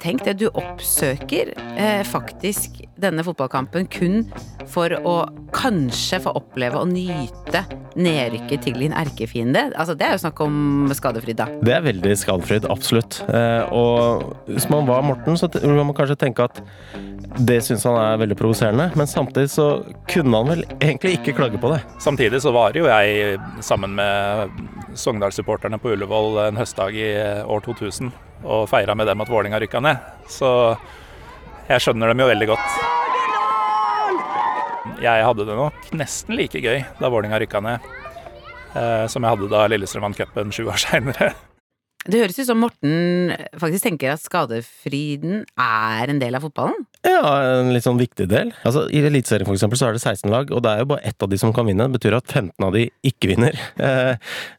[0.00, 0.38] tenk det.
[0.40, 4.22] Du oppsøker eh, faktisk denne fotballkampen kun
[4.68, 5.16] for å
[5.54, 7.64] kanskje få oppleve og nyte
[7.98, 9.68] nedrykket til din erkefiende.
[9.74, 11.48] Altså, det er jo snakk om skadefryd, da.
[11.64, 13.20] Det er veldig skadefryd, absolutt.
[13.28, 16.62] Eh, og hvis man var Morten, så må vil man kanskje tenke at
[17.38, 19.66] det syns han er veldig provoserende, men samtidig så
[20.10, 21.82] kunne han vel egentlig ikke klage på det.
[22.02, 24.54] Samtidig så var jo jeg sammen med
[24.98, 27.10] Sogndal-supporterne på Ullevål en høstdag i
[27.44, 27.97] år 2000
[28.44, 29.96] og feira med dem at Vålinga rykka ned.
[30.30, 30.50] Så
[31.68, 32.78] jeg skjønner dem jo veldig godt.
[35.02, 37.90] Jeg hadde det nok nesten like gøy da Vålinga rykka ned,
[38.74, 41.34] eh, som jeg hadde da Lillestrøm vant cupen sju år seinere.
[42.06, 46.86] Det høres ut som Morten faktisk tenker at skadefryden er en del av fotballen.
[47.02, 48.52] Ja, en litt sånn viktig del.
[48.66, 51.10] Altså, I Eliteserien for eksempel så er det 16 lag, og det er jo bare
[51.10, 51.88] ett av de som kan vinne.
[51.90, 53.58] Det betyr at 15 av de ikke vinner.
[53.88, 54.18] Eh,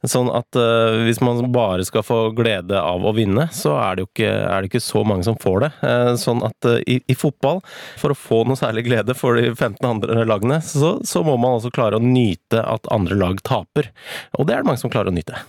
[0.09, 4.03] sånn at eh, hvis man bare skal få glede av å vinne, så er det
[4.03, 5.69] jo ikke, det ikke så mange som får det.
[5.85, 7.61] Eh, sånn at eh, i, i fotball,
[7.99, 11.59] for å få noe særlig glede for de 15 andre lagene, så, så må man
[11.59, 13.91] altså klare å nyte at andre lag taper.
[14.39, 15.43] Og det er det mange som klarer å nyte.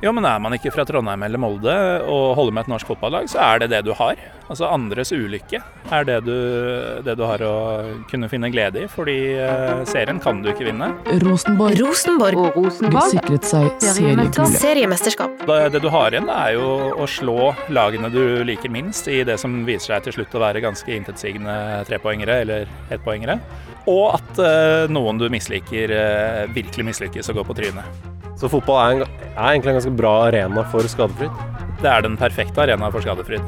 [0.00, 1.72] Jo, men er man ikke fra Trondheim eller Molde
[2.08, 4.16] og holder med et norsk fotballag, så er det det du har.
[4.50, 5.60] Altså andres ulykke
[5.92, 6.32] er det du,
[7.04, 7.52] det du har å
[8.10, 10.88] kunne finne glede i, fordi eh, serien kan du ikke vinne.
[11.20, 11.76] Rosenborg.
[11.84, 12.40] Rosenborg.
[12.40, 14.40] Og Rosenborg Sikret seg seriegullet.
[14.56, 15.44] Seriemesterskap.
[15.44, 19.36] Det, det du har igjen, er jo å slå lagene du liker minst i det
[19.42, 23.36] som viser seg til slutt å være ganske intetsigende trepoengere eller ettpoengere.
[23.88, 28.08] Og at eh, noen du misliker, eh, virkelig mislykkes og går på trynet.
[28.40, 31.44] Så fotball er, en, er egentlig en ganske bra arena for skadefryd?
[31.80, 33.40] Det er den perfekte arena for skadefryd.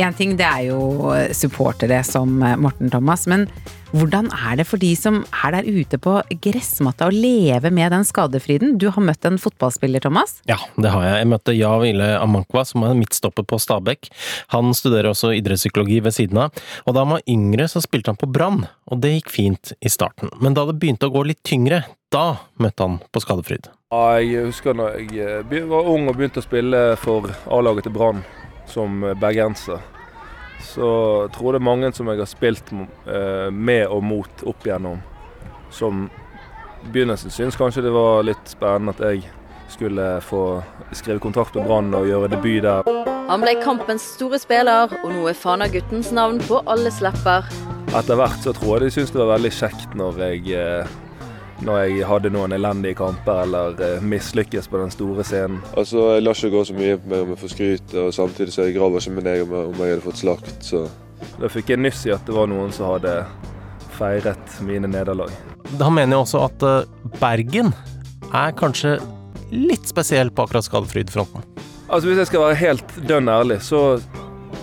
[0.00, 3.48] Én ting det er jo supportere som Morten Thomas, men
[3.90, 8.06] hvordan er det for de som er der ute på gressmatta og lever med den
[8.06, 8.76] skadefryden?
[8.78, 10.38] Du har møtt en fotballspiller, Thomas?
[10.48, 11.16] Ja, det har jeg.
[11.20, 14.10] Jeg møtte Jav Ile Amankwa, som er midtstopper på Stabekk.
[14.54, 18.20] Han studerer også idrettspsykologi ved siden av, og da han var yngre så spilte han
[18.20, 20.32] på Brann, og det gikk fint i starten.
[20.40, 22.26] Men da det begynte å gå litt tyngre, da
[22.62, 23.70] møtte han på skadefryd.
[23.90, 28.22] Jeg husker da jeg eh, var ung og begynte å spille for A-laget til Brann
[28.70, 29.82] som eh, bergenser.
[30.60, 30.88] Så
[31.34, 35.00] tror jeg det er mange som jeg har spilt eh, med og mot opp igjennom,
[35.72, 36.08] som
[36.80, 39.24] i begynnelsen syntes kanskje det var litt spennende at jeg
[39.70, 40.44] skulle få
[40.96, 42.88] skrive kontrakt med Brann og gjøre debut der.
[43.30, 47.46] Han ble kampens store spiller, og nå er Fana-guttens navn på alles lepper.
[47.94, 50.96] Etter hvert så tror jeg de syntes det var veldig kjekt når jeg, eh,
[51.66, 55.60] når jeg hadde noen elendige kamper eller eh, mislykkes på den store scenen.
[55.76, 58.54] Altså, Jeg lar ikke gå så mye på meg om jeg får skryt, og samtidig
[58.54, 60.52] så jeg graver ikke med deg om jeg, hadde fått slakt.
[60.64, 60.86] så...
[61.40, 63.12] Da fikk jeg nyss i at det var noen som hadde
[63.98, 65.32] feiret mine nederlag.
[65.80, 67.74] Han mener jo også at eh, Bergen
[68.30, 68.96] er kanskje
[69.50, 71.44] litt spesiell på akkurat skadefrydfronten.
[71.90, 73.98] Altså Hvis jeg skal være helt dønn ærlig, så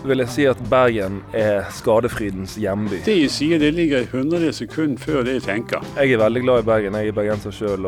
[0.07, 3.01] vil jeg si at Bergen er skadefrydens hjemby.
[3.05, 5.85] Det jeg sier, det ligger 100 sekunder før det jeg tenker.
[5.97, 6.99] Jeg er veldig glad i Bergen.
[6.99, 7.87] Jeg er bergenser sjøl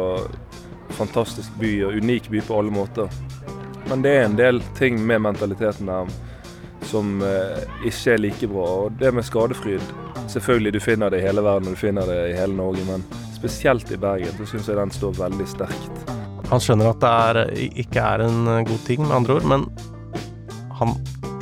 [0.97, 3.11] fantastisk by og unik by på alle måter.
[3.89, 6.11] Men det er en del ting med mentaliteten der
[6.89, 8.67] som eh, ikke er like bra.
[8.85, 9.83] Og det med skadefryd
[10.29, 13.01] Selvfølgelig, du finner det i hele verden og du finner det i hele Norge, men
[13.33, 16.11] spesielt i Bergen så syns jeg den står veldig sterkt.
[16.51, 17.39] Han skjønner at det er,
[17.81, 19.65] ikke er en god ting, med andre ord, men
[20.77, 20.93] han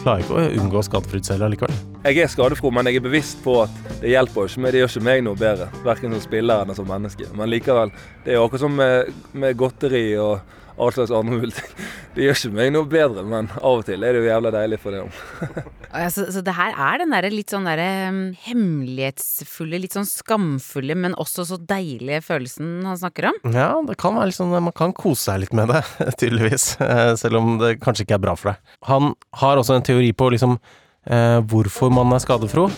[0.08, 1.80] klarer ikke å unngå skadefryd selv allikevel.
[2.06, 4.72] Jeg er skadefro, men jeg er bevisst på at det hjelper jo ikke meg.
[4.72, 7.28] Det gjør ikke meg noe bedre, verken som spiller eller som menneske.
[7.36, 7.92] Men likevel,
[8.24, 11.86] det er jo akkurat som med, med godteri og all slags andre mulige ting.
[12.16, 14.80] Det gjør ikke meg noe bedre, men av og til er det jo jævla deilig
[14.82, 15.20] for det òg.
[16.16, 20.98] så, så det her er den derre litt sånn derre um, hemmelighetsfulle, litt sånn skamfulle,
[20.98, 23.40] men også så deilige følelsen han snakker om?
[23.54, 25.84] Ja, det kan være litt sånn Man kan kose seg litt med det,
[26.22, 26.76] tydeligvis.
[26.84, 28.76] eh, Selv om det kanskje ikke er bra for deg.
[28.90, 32.70] Han har også en teori på liksom eh, hvorfor man er skadefro.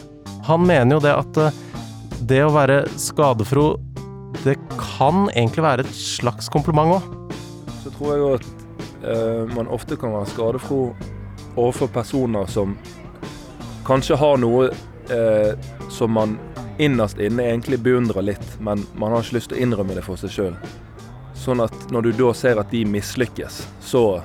[0.49, 1.61] Han mener jo det at eh,
[2.29, 3.71] det å være skadefro,
[4.43, 7.18] det kan egentlig være et slags kompliment òg.
[7.99, 8.45] Tror jeg at
[9.03, 10.83] eh, man ofte kan være skadefro
[11.59, 12.77] overfor personer som
[13.83, 14.69] kanskje har noe
[15.11, 15.51] eh,
[15.91, 16.37] som man
[16.79, 20.21] innerst inne egentlig beundrer litt, men man har ikke lyst til å innrømme det for
[20.21, 20.55] seg sjøl.
[21.35, 24.21] Sånn at når du da ser at de mislykkes, så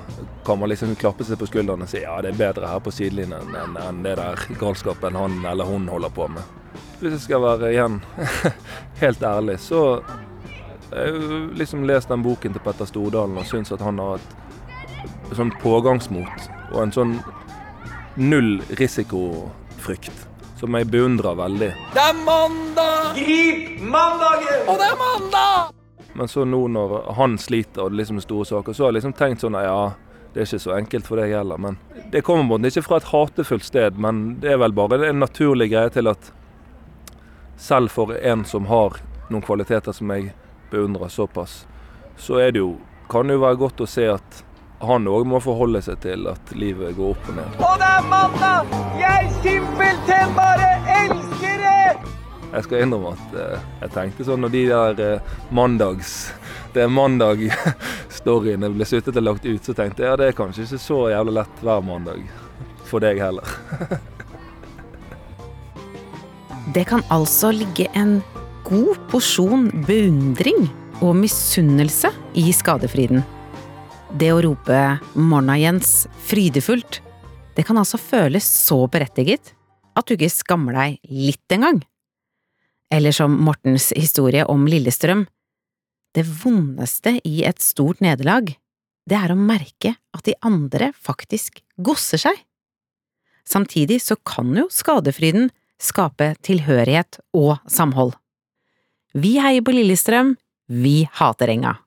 [0.47, 2.93] kan man liksom klappe seg på skulderen og si ja, det er bedre her på
[2.95, 6.55] sidelinjen enn enn det der galskapen han eller hun holder på med.
[7.01, 7.99] Hvis jeg skal være igjen
[9.03, 9.81] helt ærlig, så
[10.91, 11.13] jeg
[11.59, 16.47] liksom lest den boken til Petter Stordalen og syns at han har et sånn pågangsmot
[16.71, 17.17] og en sånn
[18.15, 20.25] null risikofrykt
[20.59, 21.71] som jeg beundrer veldig.
[21.93, 23.17] Det er mandag!
[23.17, 24.61] Grip mandagen!
[24.69, 25.73] Og det er mandag!
[26.15, 29.01] Men så nå når han sliter og det er liksom store saker, så har jeg
[29.01, 29.91] liksom tenkt sånn ja,
[30.31, 31.59] det er ikke så enkelt for deg heller.
[31.59, 31.77] Men
[32.11, 35.19] det kommer på en ikke fra et hatefullt sted, men det er vel bare en
[35.19, 36.31] naturlig greie til at
[37.59, 40.31] selv for en som har noen kvaliteter som jeg
[40.71, 41.63] beundrer såpass,
[42.17, 42.75] så er det jo,
[43.11, 44.43] kan det jo være godt å se at
[44.85, 47.59] han òg må forholde seg til at livet går opp og ned.
[47.63, 48.73] Og det er mandag!
[48.99, 52.15] Jeg simpelthen bare elsker det!
[52.55, 56.11] Jeg skal innrømme at eh, jeg tenkte sånn når de der eh, mandags
[56.75, 60.67] Det er mandag-storyene ble suttet og lagt ut, så tenkte jeg ja, det er kanskje
[60.67, 62.25] ikke så jævlig lett hver mandag.
[62.85, 63.47] For deg heller.
[66.75, 68.17] Det kan altså ligge en
[68.65, 70.65] god porsjon beundring
[71.03, 73.21] og misunnelse i skadefryden.
[74.15, 74.79] Det å rope
[75.13, 77.01] 'Morna, Jens' frydefullt,
[77.55, 79.53] det kan altså føles så berettiget
[79.95, 81.83] at du ikke skammer deg litt engang.
[82.91, 85.25] Eller som Mortens historie om Lillestrøm,
[86.15, 88.55] det vondeste i et stort nederlag,
[89.05, 92.37] det er å merke at de andre faktisk gosser seg.
[93.45, 95.51] Samtidig så kan jo skadefryden
[95.81, 98.15] skape tilhørighet og samhold.
[99.15, 100.33] Vi heier på Lillestrøm,
[100.67, 101.77] vi hater Enga.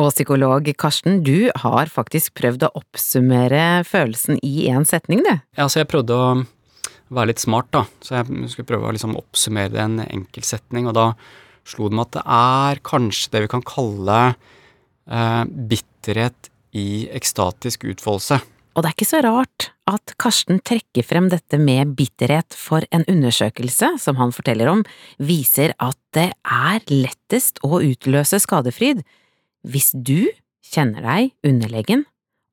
[0.00, 5.34] Og psykolog Karsten, du har faktisk prøvd å oppsummere følelsen i én setning, du.
[5.58, 6.30] Ja, så jeg prøvde å
[7.12, 7.84] være litt smart, da.
[8.00, 11.06] Så jeg skulle prøve å liksom oppsummere det i en enkel setning, og da
[11.68, 16.88] slo det meg at det er kanskje det vi kan kalle eh, bitterhet i
[17.20, 18.40] ekstatisk utfoldelse.
[18.76, 23.06] Og det er ikke så rart at Karsten trekker frem dette med bitterhet, for en
[23.08, 24.82] undersøkelse som han forteller om,
[25.16, 29.00] viser at det er lettest å utløse skadefryd
[29.66, 30.28] hvis du
[30.66, 32.04] kjenner deg underlegen,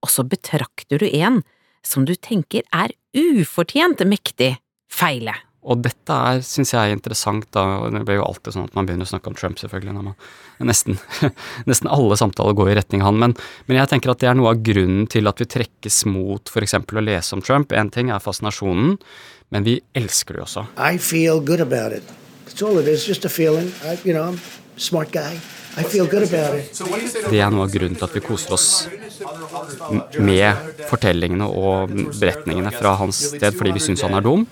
[0.03, 1.41] og så betrakter du en
[1.83, 4.55] som du tenker er ufortjent mektig,
[4.87, 5.35] feile.
[5.63, 8.87] Og dette er, syns jeg er interessant, da, det blir jo alltid sånn at man
[8.87, 10.17] begynner å snakke om Trump, selvfølgelig, når man
[10.69, 10.97] nesten,
[11.69, 13.35] nesten alle samtaler går i retning han, men,
[13.67, 16.99] men, jeg tenker at det er noe av grunnen til at vi trekkes mot eksempel
[16.99, 17.73] å lese om Trump.
[17.75, 18.97] En ting er fascinasjonen,
[19.53, 20.67] men vi elsker det jo også.
[24.77, 25.37] Smart guy.
[25.73, 28.67] Det er noe av grunnen til at vi koser oss
[30.21, 34.45] med fortellingene og beretningene fra hans sted, fordi vi syns han er dum,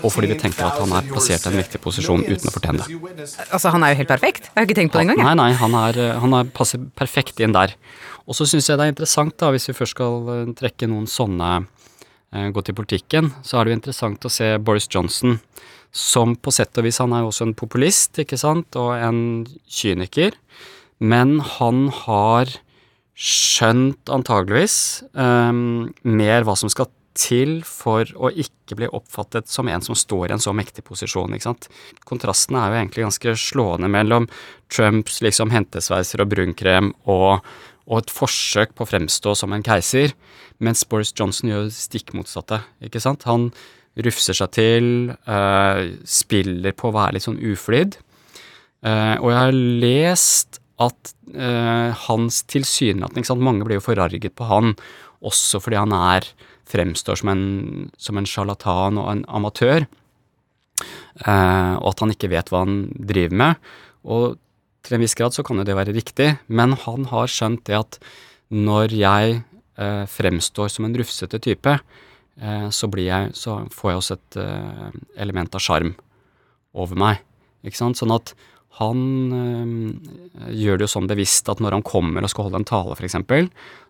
[0.00, 2.82] og fordi vi tenker at han er plassert i en viktig posisjon uten å fortjene
[2.82, 2.88] det.
[3.50, 4.50] Altså, han er jo helt perfekt.
[4.50, 5.22] Jeg har ikke tenkt på det engang.
[5.22, 7.76] Nei, nei, han, er, han er, passer perfekt inn der.
[8.26, 11.06] Og så syns jeg det er interessant, da, hvis vi først skal eh, trekke noen
[11.10, 15.38] sånne eh, gå til politikken, så er det jo interessant å se Boris Johnson,
[15.94, 19.46] som på sett og vis Han er jo også en populist, ikke sant, og en
[19.70, 20.34] kyniker.
[20.98, 22.50] Men han har
[23.14, 24.76] skjønt antageligvis
[25.14, 30.28] um, mer hva som skal til for å ikke bli oppfattet som en som står
[30.28, 31.34] i en så mektig posisjon.
[31.34, 31.68] ikke sant?
[32.08, 34.26] Kontrasten er jo egentlig ganske slående mellom
[34.72, 37.46] Trumps liksom hentesveiser og brunkrem og,
[37.86, 40.16] og et forsøk på å fremstå som en keiser,
[40.58, 42.64] mens Boris Johnson gjør stikk motsatte.
[42.82, 43.28] ikke sant?
[43.30, 43.52] Han
[44.02, 44.86] rufser seg til,
[45.28, 47.98] uh, spiller på å være litt sånn uflidd.
[48.84, 54.74] Uh, og jeg har lest at uh, hans tilsynelatende Mange blir jo forarget på han,
[55.24, 56.26] også fordi han er
[56.68, 57.44] fremstår som en,
[58.00, 59.86] som sjarlatan og en amatør.
[61.24, 63.68] Og at han ikke vet hva han driver med.
[64.10, 64.34] Og
[64.82, 67.76] til en viss grad så kan jo det være riktig, men han har skjønt det
[67.78, 67.98] at
[68.50, 69.38] når jeg
[70.10, 71.76] fremstår som en rufsete type,
[72.34, 74.36] så, jeg, så, får jeg også et
[75.22, 75.92] element av sjarm
[76.74, 77.20] over meg.
[77.62, 78.00] Ikke sant?
[78.00, 78.34] Sånn at
[78.80, 82.66] han øh, gjør det jo sånn bevisst at når han kommer og skal holde en
[82.66, 83.16] tale, f.eks.,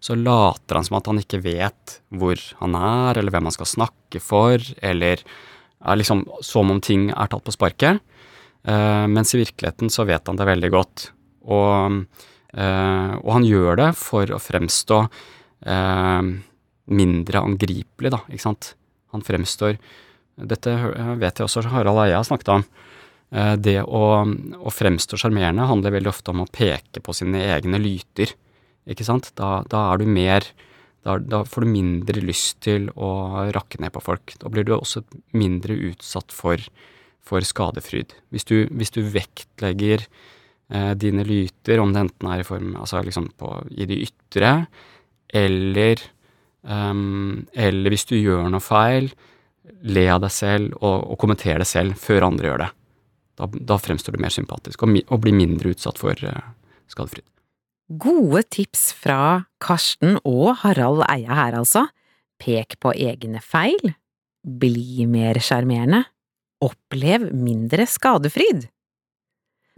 [0.05, 3.71] så later han som at han ikke vet hvor han er, eller hvem han skal
[3.71, 8.05] snakke for, eller er liksom som om ting er tatt på sparket.
[8.65, 11.03] Mens i virkeligheten så vet han det veldig godt.
[11.53, 11.99] Og,
[12.57, 15.03] og han gjør det for å fremstå
[16.91, 18.75] mindre angripelig, da, ikke sant.
[19.15, 19.79] Han fremstår
[20.35, 20.73] Dette
[21.21, 22.65] vet jeg også Harald Eia har snakket om
[23.35, 27.81] Eh, det å, å fremstå sjarmerende handler veldig ofte om å peke på sine egne
[27.83, 28.35] lyter,
[28.87, 29.33] ikke sant.
[29.39, 30.47] Da, da er du mer
[31.05, 33.11] da, da, får du mindre lyst til å
[33.53, 34.37] rakke ned på folk.
[34.41, 35.03] Da blir du også
[35.37, 36.63] mindre utsatt for,
[37.25, 38.15] for skadefryd.
[38.33, 43.03] Hvis du, hvis du vektlegger eh, dine lyter, om det enten er i form altså
[43.05, 44.55] liksom på, i det ytre,
[45.35, 46.01] eller,
[46.65, 49.11] um, eller hvis du gjør noe feil,
[49.85, 52.71] le av deg selv og, og kommenter det selv før andre gjør det.
[53.35, 56.53] Da, da fremstår du mer sympatisk, og, og blir mindre utsatt for uh,
[56.91, 57.27] skadefryd.
[58.01, 61.85] Gode tips fra Karsten og Harald Eia her, altså.
[62.41, 63.93] Pek på egne feil.
[64.45, 66.05] Bli mer sjarmerende.
[66.65, 68.69] Opplev mindre skadefryd.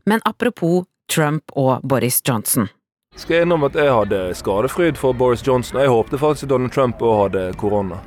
[0.07, 2.69] Men apropos Trump og Boris Johnson.
[3.17, 7.01] Skal jeg innrømme at jeg hadde skadefryd for Boris Johnson, jeg håpte faktisk Donald Trump
[7.01, 8.03] òg hadde korona.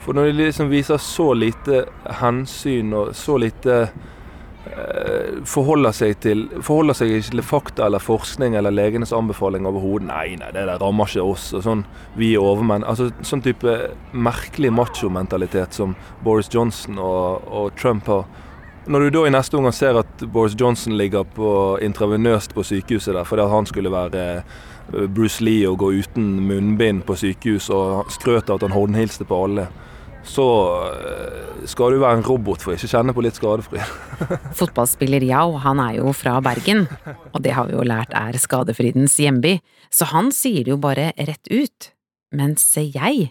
[0.00, 1.84] For når de liksom viser så lite
[2.20, 3.86] hensyn og så lite
[4.60, 10.10] Eh, forholder seg, til, forholder seg ikke til fakta eller forskning eller legenes anbefaling overhodet.
[10.10, 11.48] Nei, nei, det der rammer ikke oss.
[11.56, 12.84] og sånn, Vi er overmenn.
[12.84, 13.72] Altså Sånn type
[14.12, 18.28] merkelig machomentalitet som Boris Johnson og, og, Trump har.
[18.90, 23.14] Når du da i neste omgang ser at Boris Johnson ligger på intravenøst på sykehuset
[23.14, 28.10] der fordi han skulle være eh, Bruce Lee og gå uten munnbind på sykehus og
[28.10, 29.68] skrøt av at han håndhilste på alle
[30.26, 30.46] så
[30.90, 33.80] eh, skal du være en robot for ikke kjenne på litt skadefri.
[34.58, 36.86] Fotballspiller Yao, han er jo fra Bergen,
[37.32, 39.58] og det har vi jo lært er skadefrydens hjemby,
[39.92, 41.92] så han sier det jo bare rett ut.
[42.36, 43.30] Mens jeg,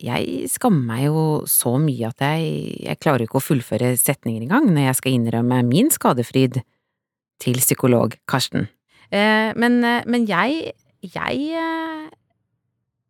[0.00, 4.70] jeg skammer meg jo så mye at jeg, jeg klarer ikke å fullføre setninger engang
[4.70, 6.62] når jeg skal innrømme min skadefryd
[7.42, 8.70] til psykolog Karsten.
[9.12, 10.72] Eh, men, eh, men jeg,
[11.04, 11.62] jeg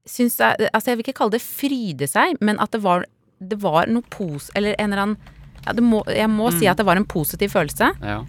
[0.09, 3.07] syns jeg Altså, jeg vil ikke kalle det fryde seg, men at det var,
[3.39, 4.51] det var noe pos...
[4.59, 5.18] Eller en eller annen
[5.62, 6.59] ja, må, Jeg må mm.
[6.59, 7.93] si at det var en positiv følelse.
[8.03, 8.22] Ja.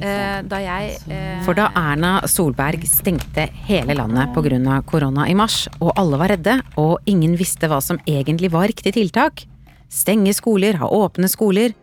[0.00, 1.40] Eh, da jeg eh...
[1.46, 4.80] For da Erna Solberg stengte hele landet pga.
[4.86, 8.94] korona i mars, og alle var redde, og ingen visste hva som egentlig var riktig
[8.96, 9.46] tiltak,
[9.88, 11.74] stenge skoler, ha åpne skoler,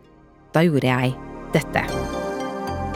[0.52, 1.14] da gjorde jeg
[1.54, 1.86] dette.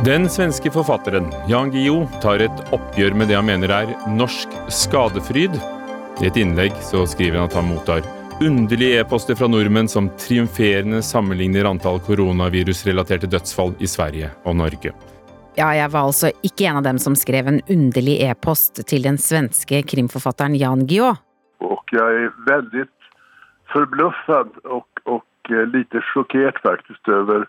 [0.04, 5.56] Den svenske forfatteren Jan Guillou tar et oppgjør med det han mener er norsk skadefryd.
[6.20, 8.04] I et innlegg så skriver han at han mottar
[8.40, 14.92] underlige e-poster fra nordmenn som triumferende sammenligner antall koronavirusrelaterte dødsfall i Sverige og Norge.
[15.56, 19.16] Ja, jeg var altså ikke en av dem som skrev en underlig e-post til den
[19.16, 21.16] svenske krimforfatteren Jan Guillou.
[21.64, 22.84] Og jeg er veldig
[23.72, 27.46] forbløffet og, og litt sjokkert faktisk over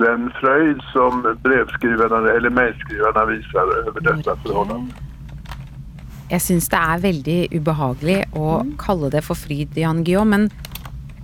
[0.00, 5.07] den frøyd som brevskriverne eller mailskriverne viser over dette forholdet.
[6.28, 10.48] Jeg syns det er veldig ubehagelig å kalle det for fryd, Jan Guillaud, men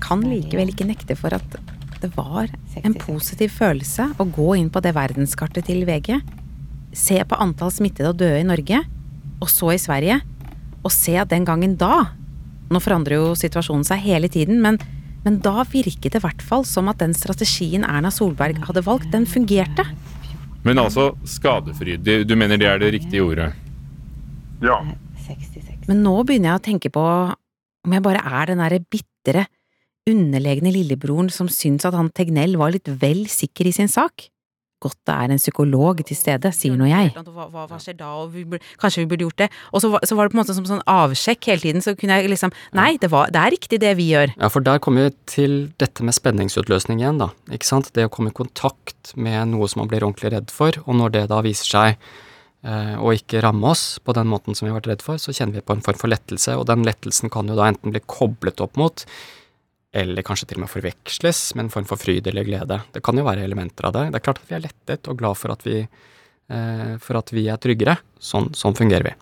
[0.04, 1.58] kan likevel ikke nekte for at
[2.00, 2.48] det var
[2.80, 6.16] en positiv følelse å gå inn på det verdenskartet til VG,
[6.96, 8.80] se på antall smittede og døde i Norge,
[9.40, 10.20] og så i Sverige,
[10.84, 12.10] og se at den gangen da
[12.72, 14.78] Nå forandrer jo situasjonen seg hele tiden, men
[15.24, 19.08] men da virket det i hvert fall som at den strategien Erna Solberg hadde valgt,
[19.12, 19.86] den fungerte.
[20.64, 22.04] Men altså skadefryd.
[22.28, 23.52] Du mener det er det riktige ordet?
[24.64, 24.80] Ja.
[25.88, 27.04] Men nå begynner jeg å tenke på
[27.84, 29.46] om jeg bare er den derre bitre,
[30.08, 34.28] underlegne lillebroren som syns at han Tegnell var litt vel sikker i sin sak
[34.84, 37.12] godt det er en psykolog til stede, sier nå jeg.
[37.16, 39.48] Hva, hva, hva, skjer da, og vi burde, kanskje vi burde gjort det.
[39.72, 41.96] Og så var, så var, det på en måte som sånn avsjekk hele tiden, så
[41.98, 44.34] kunne jeg liksom Nei, det, var, det er riktig det vi gjør.
[44.36, 47.30] Ja, for der kommer vi til dette med spenningsutløsning igjen, da.
[47.54, 47.92] Ikke sant.
[47.94, 51.16] Det å komme i kontakt med noe som man blir ordentlig redd for, og når
[51.16, 52.08] det da viser seg
[52.64, 55.34] eh, å ikke ramme oss på den måten som vi har vært redd for, så
[55.36, 58.02] kjenner vi på en form for lettelse, og den lettelsen kan jo da enten bli
[58.08, 59.06] koblet opp mot
[59.94, 62.80] eller kanskje til og med forveksles med en form for fryd eller glede.
[62.92, 64.08] Det kan jo være elementer av det.
[64.10, 65.76] Det er klart at vi er lettet og glad for at vi,
[66.50, 67.96] eh, for at vi er tryggere.
[68.18, 69.14] Sånn, sånn fungerer vi.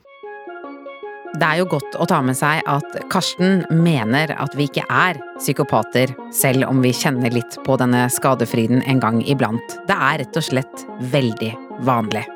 [1.33, 5.21] Det er jo godt å ta med seg at Karsten mener at vi ikke er
[5.39, 9.81] psykopater, selv om vi kjenner litt på denne skadefryden en gang iblant.
[9.89, 11.55] Det er rett og slett veldig
[11.89, 12.27] vanlig.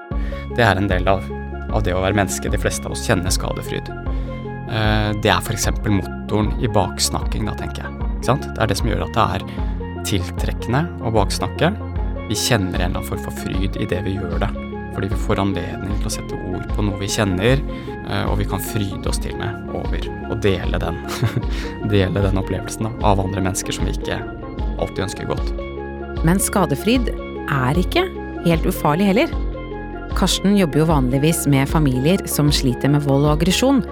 [0.56, 1.24] Det er en del av,
[1.70, 2.52] av det å være menneske.
[2.52, 3.90] De fleste av oss kjenner skadefryd.
[4.66, 5.68] Eh, det er f.eks.
[5.86, 8.12] motoren i baksnakking, da, tenker jeg.
[8.26, 9.48] Det er det som gjør at det er
[10.06, 11.72] tiltrekkende å baksnakke.
[12.26, 14.50] Vi kjenner en eller annen form for fryd i det vi gjør det.
[14.96, 17.60] Fordi vi får anledning til å sette ord på noe vi kjenner,
[18.08, 21.02] eh, og vi kan fryde oss til med over og dele den,
[21.92, 24.18] dele den opplevelsen da, av andre mennesker som vi ikke
[24.80, 25.52] alltid ønsker godt.
[26.26, 28.06] Men skadefryd er ikke
[28.46, 29.36] helt ufarlig heller.
[30.16, 33.82] Karsten jobber jo vanligvis med familier som sliter med vold og aggresjon,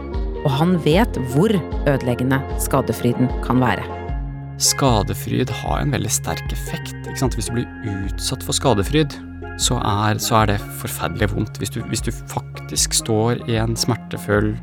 [0.40, 1.52] og han vet hvor
[1.84, 3.84] ødeleggende skadefryden kan være.
[4.56, 6.96] Skadefryd har en veldig sterk effekt.
[7.12, 7.68] Hvis du blir
[8.08, 9.12] utsatt for skadefryd,
[9.60, 11.60] så er, så er det forferdelig vondt.
[11.60, 14.54] Hvis du, hvis du, faktisk står i en smertefull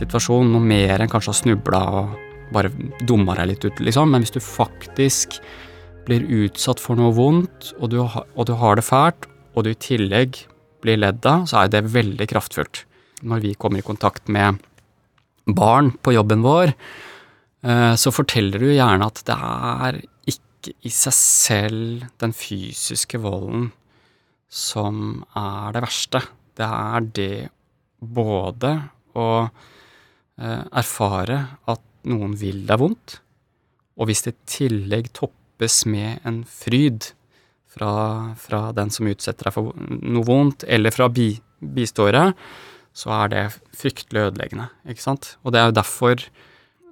[0.00, 2.16] situasjon, noe mer enn kanskje har snuble og
[2.54, 2.72] bare
[3.04, 5.36] dummer deg litt ut, liksom, men hvis du faktisk
[6.08, 9.78] blir utsatt for noe vondt, og du, og du har det fælt, og du i
[9.78, 10.46] tillegg
[10.84, 12.84] blir ledd av, så er det veldig kraftfullt.
[13.24, 14.60] Når vi kommer i kontakt med
[15.44, 16.74] barn på jobben vår,
[17.64, 23.70] eh, så forteller du gjerne at det er ikke i seg selv den fysiske volden
[24.48, 26.22] som er det verste.
[26.54, 27.48] Det er det
[27.98, 28.72] både
[29.18, 33.18] å eh, erfare at noen vil deg vondt,
[33.96, 37.12] og hvis det i tillegg toppes med en fryd
[37.74, 37.90] fra,
[38.38, 42.28] fra den som utsetter deg for noe vondt, eller fra bi, biståere,
[42.94, 43.44] så er det
[43.74, 44.68] fryktelig ødeleggende.
[44.88, 45.34] ikke sant?
[45.42, 46.28] Og det er jo derfor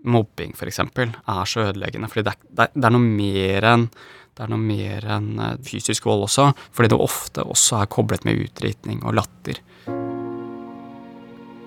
[0.03, 2.11] mobbing, f.eks., er så ødeleggende.
[2.11, 3.89] Fordi det er, det er noe mer enn
[4.33, 8.25] det er noe mer enn eh, fysisk vold også, fordi det ofte også er koblet
[8.25, 9.59] med utritning og latter.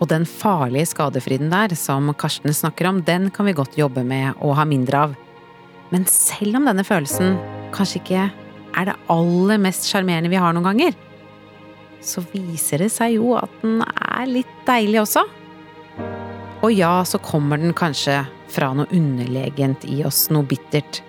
[0.01, 4.33] Og den farlige skadefryden der, som Karsten snakker om, den kan vi godt jobbe med
[4.41, 5.13] og ha mindre av.
[5.93, 7.37] Men selv om denne følelsen
[7.75, 8.25] kanskje ikke
[8.75, 10.95] er det aller mest sjarmerende vi har noen ganger,
[12.05, 15.25] så viser det seg jo at den er litt deilig også.
[16.65, 21.01] Og ja, så kommer den kanskje fra noe underlegent i oss, noe bittert.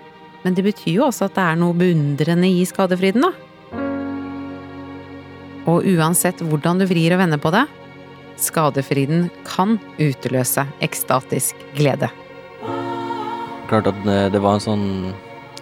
[0.45, 3.33] Men det betyr jo også at det er noe beundrende i skadefryden, da.
[5.67, 7.65] Og uansett hvordan du vrir og vender på det,
[8.39, 12.13] skadefryden kan utløse ekstatisk glede.
[13.67, 14.89] Klart at det var en sånn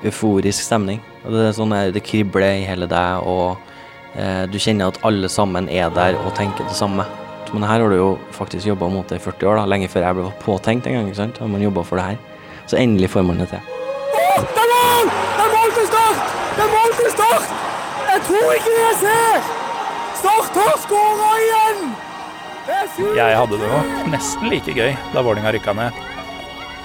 [0.04, 1.00] euforisk stemning.
[1.24, 3.56] Og det, er sånn, det kribler i hele deg, og
[4.14, 7.06] Eh, du kjenner at alle sammen er der og tenker det samme.
[7.54, 10.06] Men her har du jo faktisk jobba mot det i 40 år, da, lenge før
[10.06, 11.08] jeg ble påtenkt en gang.
[11.10, 11.38] ikke sant?
[11.38, 12.18] Har man jobba for det her.
[12.66, 13.58] Så endelig får man det til.
[14.14, 15.10] Det er mål!
[15.10, 16.22] Det er mål til Start!
[16.54, 17.50] Det er mål til Start!
[18.12, 19.50] Jeg tror ikke det jeg ser!
[20.22, 21.84] Start har skåra igjen!
[23.18, 25.98] Jeg hadde det nå nesten like gøy da Vålinga rykka ned,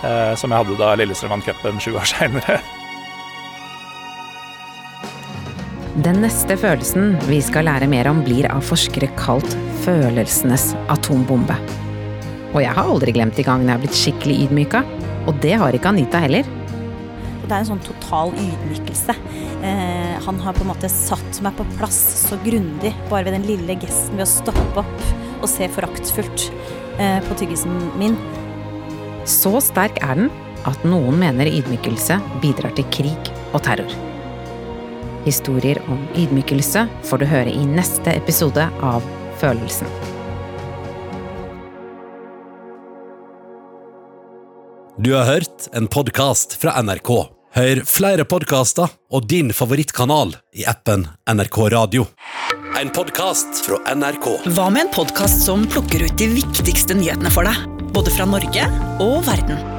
[0.02, 2.60] eh, som jeg hadde da Lillestrøm vant cupen sju år seinere.
[6.00, 9.50] Den neste følelsen vi skal lære mer om, blir av forskere kalt
[9.84, 11.58] følelsenes atombombe.
[12.54, 14.84] Og jeg har aldri glemt de gangene jeg har blitt skikkelig ydmyka.
[15.28, 16.47] Og det har ikke Anita heller.
[17.41, 19.16] Det er en sånn total ydmykelse.
[19.66, 23.50] Eh, han har på en måte satt meg på plass så grundig, bare ved den
[23.50, 25.08] lille gesten ved å stoppe opp
[25.41, 26.47] og se foraktfullt
[27.02, 28.16] eh, på tyggisen min.
[29.28, 30.32] Så sterk er den
[30.70, 34.09] at noen mener ydmykelse bidrar til krig og terror.
[35.30, 39.06] Historier om ydmykelse får du høre i neste episode av
[39.38, 39.90] Følelsen.
[44.98, 47.12] Du har hørt en podkast fra NRK.
[47.56, 52.10] Hør flere podkaster og din favorittkanal i appen NRK Radio.
[52.80, 54.32] En podkast fra NRK.
[54.56, 57.68] Hva med en podkast som plukker ut de viktigste nyhetene for deg?
[57.94, 58.66] Både fra Norge
[58.98, 59.79] og verden.